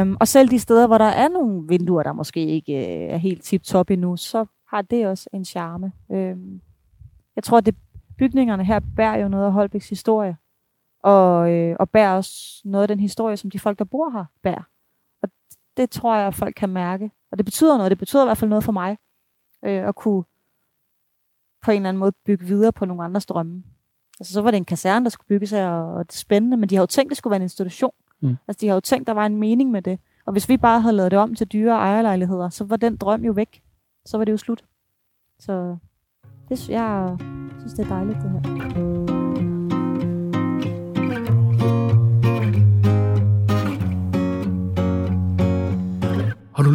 Øhm, 0.02 0.18
og 0.20 0.28
selv 0.28 0.50
de 0.50 0.60
steder, 0.60 0.88
hvor 0.88 0.98
der 0.98 1.06
er 1.06 1.28
nogle 1.28 1.68
vinduer, 1.68 2.04
der 2.04 2.14
måske 2.14 2.46
ikke 2.46 2.74
øh, 2.74 3.14
er 3.14 3.18
helt 3.18 3.44
tip-top 3.44 3.90
endnu, 3.90 4.18
så 4.18 4.46
har 4.70 4.82
det 4.82 5.08
også 5.08 5.30
en 5.34 5.46
charme. 5.46 5.92
Øhm, 6.12 6.62
jeg 7.36 7.44
tror, 7.44 7.58
at 7.58 7.66
det, 7.66 7.76
bygningerne 8.18 8.66
her 8.66 8.80
bærer 8.96 9.18
jo 9.18 9.28
noget 9.28 9.46
af 9.46 9.52
Holbæks 9.52 9.90
historie, 9.90 10.38
og, 11.04 11.52
øh, 11.52 11.76
og 11.80 11.90
bærer 11.90 12.16
også 12.16 12.62
noget 12.66 12.82
af 12.82 12.88
den 12.88 13.00
historie, 13.00 13.38
som 13.38 13.52
de 13.52 13.60
folk, 13.60 13.80
der 13.80 13.86
bor 13.86 14.10
her, 14.10 14.26
bærer. 14.44 14.64
Det 15.78 15.90
tror 15.90 16.16
jeg, 16.16 16.28
at 16.28 16.36
folk 16.36 16.56
kan 16.56 16.70
mærke. 16.70 17.12
Og 17.32 17.38
det 17.38 17.46
betyder 17.46 17.78
noget. 17.78 17.90
Det 17.90 17.98
betyder 17.98 18.24
i 18.24 18.28
hvert 18.28 18.38
fald 18.38 18.50
noget 18.50 18.64
for 18.64 18.72
mig, 18.72 18.98
øh, 19.66 19.88
at 19.88 19.96
kunne 19.96 20.24
på 21.62 21.72
en 21.72 21.76
eller 21.76 21.90
anden 21.90 22.00
måde 22.00 22.12
bygge 22.26 22.46
videre 22.46 22.72
på 22.72 22.86
nogle 22.86 23.04
andres 23.04 23.26
drømme. 23.26 23.64
Altså, 24.20 24.34
så 24.34 24.42
var 24.42 24.52
det 24.52 24.58
en 24.58 24.66
kaserne, 24.66 25.06
der 25.06 25.10
skulle 25.10 25.28
bygges 25.28 25.52
her, 25.52 25.70
og 25.70 26.08
det 26.08 26.14
er 26.16 26.18
spændende, 26.18 26.58
men 26.58 26.70
de 26.70 26.76
har 26.76 26.82
jo 26.82 26.86
tænkt, 26.88 27.08
at 27.08 27.10
det 27.10 27.18
skulle 27.18 27.32
være 27.32 27.36
en 27.36 27.44
institution. 27.44 27.92
Mm. 28.22 28.38
Altså, 28.48 28.62
de 28.62 28.68
har 28.68 28.74
jo 28.74 28.80
tænkt, 28.80 29.08
der 29.08 29.14
var 29.14 29.26
en 29.26 29.36
mening 29.36 29.72
med 29.72 29.82
det. 29.82 30.00
Og 30.26 30.32
hvis 30.32 30.50
vi 30.50 30.58
bare 30.58 30.82
havde 30.82 30.96
lavet 30.96 31.12
det 31.12 31.20
om 31.20 31.36
til 31.36 31.48
dyre 31.48 31.74
ejerlejligheder, 31.74 32.50
så 32.50 32.64
var 32.64 32.78
den 32.78 32.98
drøm 32.98 33.24
jo 33.24 33.32
væk. 33.32 33.64
Så 34.06 34.18
var 34.18 34.26
det 34.26 34.32
jo 34.32 34.38
slut. 34.38 34.66
Så 35.40 35.78
det, 36.50 36.70
jeg 36.70 37.18
synes, 37.60 37.74
det 37.74 37.86
er 37.86 37.90
dejligt, 37.90 38.18
det 38.22 38.32
her. 38.32 39.17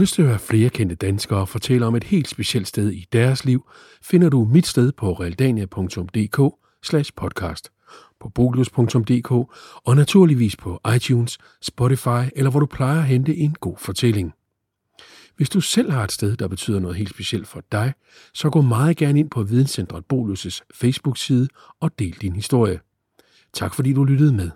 Lyst 0.02 0.14
til 0.14 0.22
at 0.22 0.28
høre 0.28 0.38
flere 0.38 0.70
kendte 0.70 0.94
danskere 0.94 1.46
fortælle 1.46 1.86
om 1.86 1.94
et 1.94 2.04
helt 2.04 2.28
specielt 2.28 2.68
sted 2.68 2.92
i 2.92 3.06
deres 3.12 3.44
liv, 3.44 3.70
finder 4.02 4.28
du 4.28 4.44
mit 4.44 4.66
sted 4.66 4.92
på 4.92 5.12
realdania.dk 5.12 6.56
slash 6.82 7.12
podcast, 7.16 7.72
på 8.20 8.28
bolus.dk 8.28 9.30
og 9.84 9.96
naturligvis 9.96 10.56
på 10.56 10.80
iTunes, 10.96 11.38
Spotify 11.62 12.30
eller 12.36 12.50
hvor 12.50 12.60
du 12.60 12.66
plejer 12.66 12.98
at 12.98 13.06
hente 13.06 13.36
en 13.36 13.56
god 13.60 13.76
fortælling. 13.78 14.32
Hvis 15.36 15.50
du 15.50 15.60
selv 15.60 15.90
har 15.90 16.04
et 16.04 16.12
sted, 16.12 16.36
der 16.36 16.48
betyder 16.48 16.80
noget 16.80 16.96
helt 16.96 17.10
specielt 17.10 17.48
for 17.48 17.62
dig, 17.72 17.92
så 18.34 18.50
gå 18.50 18.60
meget 18.60 18.96
gerne 18.96 19.20
ind 19.20 19.30
på 19.30 19.42
Videnscentret 19.42 20.04
Bolus' 20.12 20.60
Facebook-side 20.74 21.48
og 21.80 21.98
del 21.98 22.16
din 22.20 22.34
historie. 22.34 22.80
Tak 23.52 23.74
fordi 23.74 23.92
du 23.92 24.04
lyttede 24.04 24.32
med. 24.32 24.50